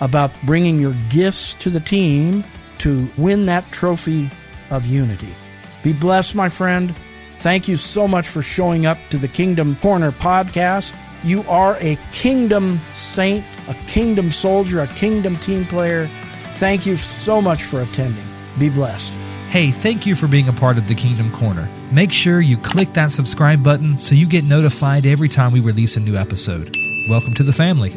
about 0.00 0.30
bringing 0.44 0.78
your 0.78 0.94
gifts 1.08 1.54
to 1.54 1.70
the 1.70 1.80
team 1.80 2.44
to 2.78 3.08
win 3.16 3.46
that 3.46 3.70
trophy 3.72 4.30
of 4.70 4.86
unity. 4.86 5.34
Be 5.82 5.94
blessed, 5.94 6.34
my 6.34 6.50
friend. 6.50 6.94
Thank 7.38 7.66
you 7.66 7.76
so 7.76 8.06
much 8.06 8.28
for 8.28 8.42
showing 8.42 8.84
up 8.84 8.98
to 9.10 9.16
the 9.16 9.28
Kingdom 9.28 9.76
Corner 9.76 10.12
podcast. 10.12 10.94
You 11.26 11.42
are 11.48 11.76
a 11.80 11.96
kingdom 12.12 12.80
saint, 12.92 13.44
a 13.66 13.74
kingdom 13.88 14.30
soldier, 14.30 14.82
a 14.82 14.86
kingdom 14.86 15.34
team 15.38 15.64
player. 15.64 16.06
Thank 16.54 16.86
you 16.86 16.94
so 16.94 17.42
much 17.42 17.64
for 17.64 17.80
attending. 17.80 18.22
Be 18.60 18.70
blessed. 18.70 19.14
Hey, 19.48 19.72
thank 19.72 20.06
you 20.06 20.14
for 20.14 20.28
being 20.28 20.48
a 20.48 20.52
part 20.52 20.78
of 20.78 20.86
the 20.86 20.94
Kingdom 20.94 21.32
Corner. 21.32 21.68
Make 21.90 22.12
sure 22.12 22.40
you 22.40 22.56
click 22.56 22.92
that 22.92 23.10
subscribe 23.10 23.64
button 23.64 23.98
so 23.98 24.14
you 24.14 24.28
get 24.28 24.44
notified 24.44 25.04
every 25.04 25.28
time 25.28 25.50
we 25.50 25.58
release 25.58 25.96
a 25.96 26.00
new 26.00 26.14
episode. 26.14 26.72
Welcome 27.08 27.34
to 27.34 27.42
the 27.42 27.52
family. 27.52 27.90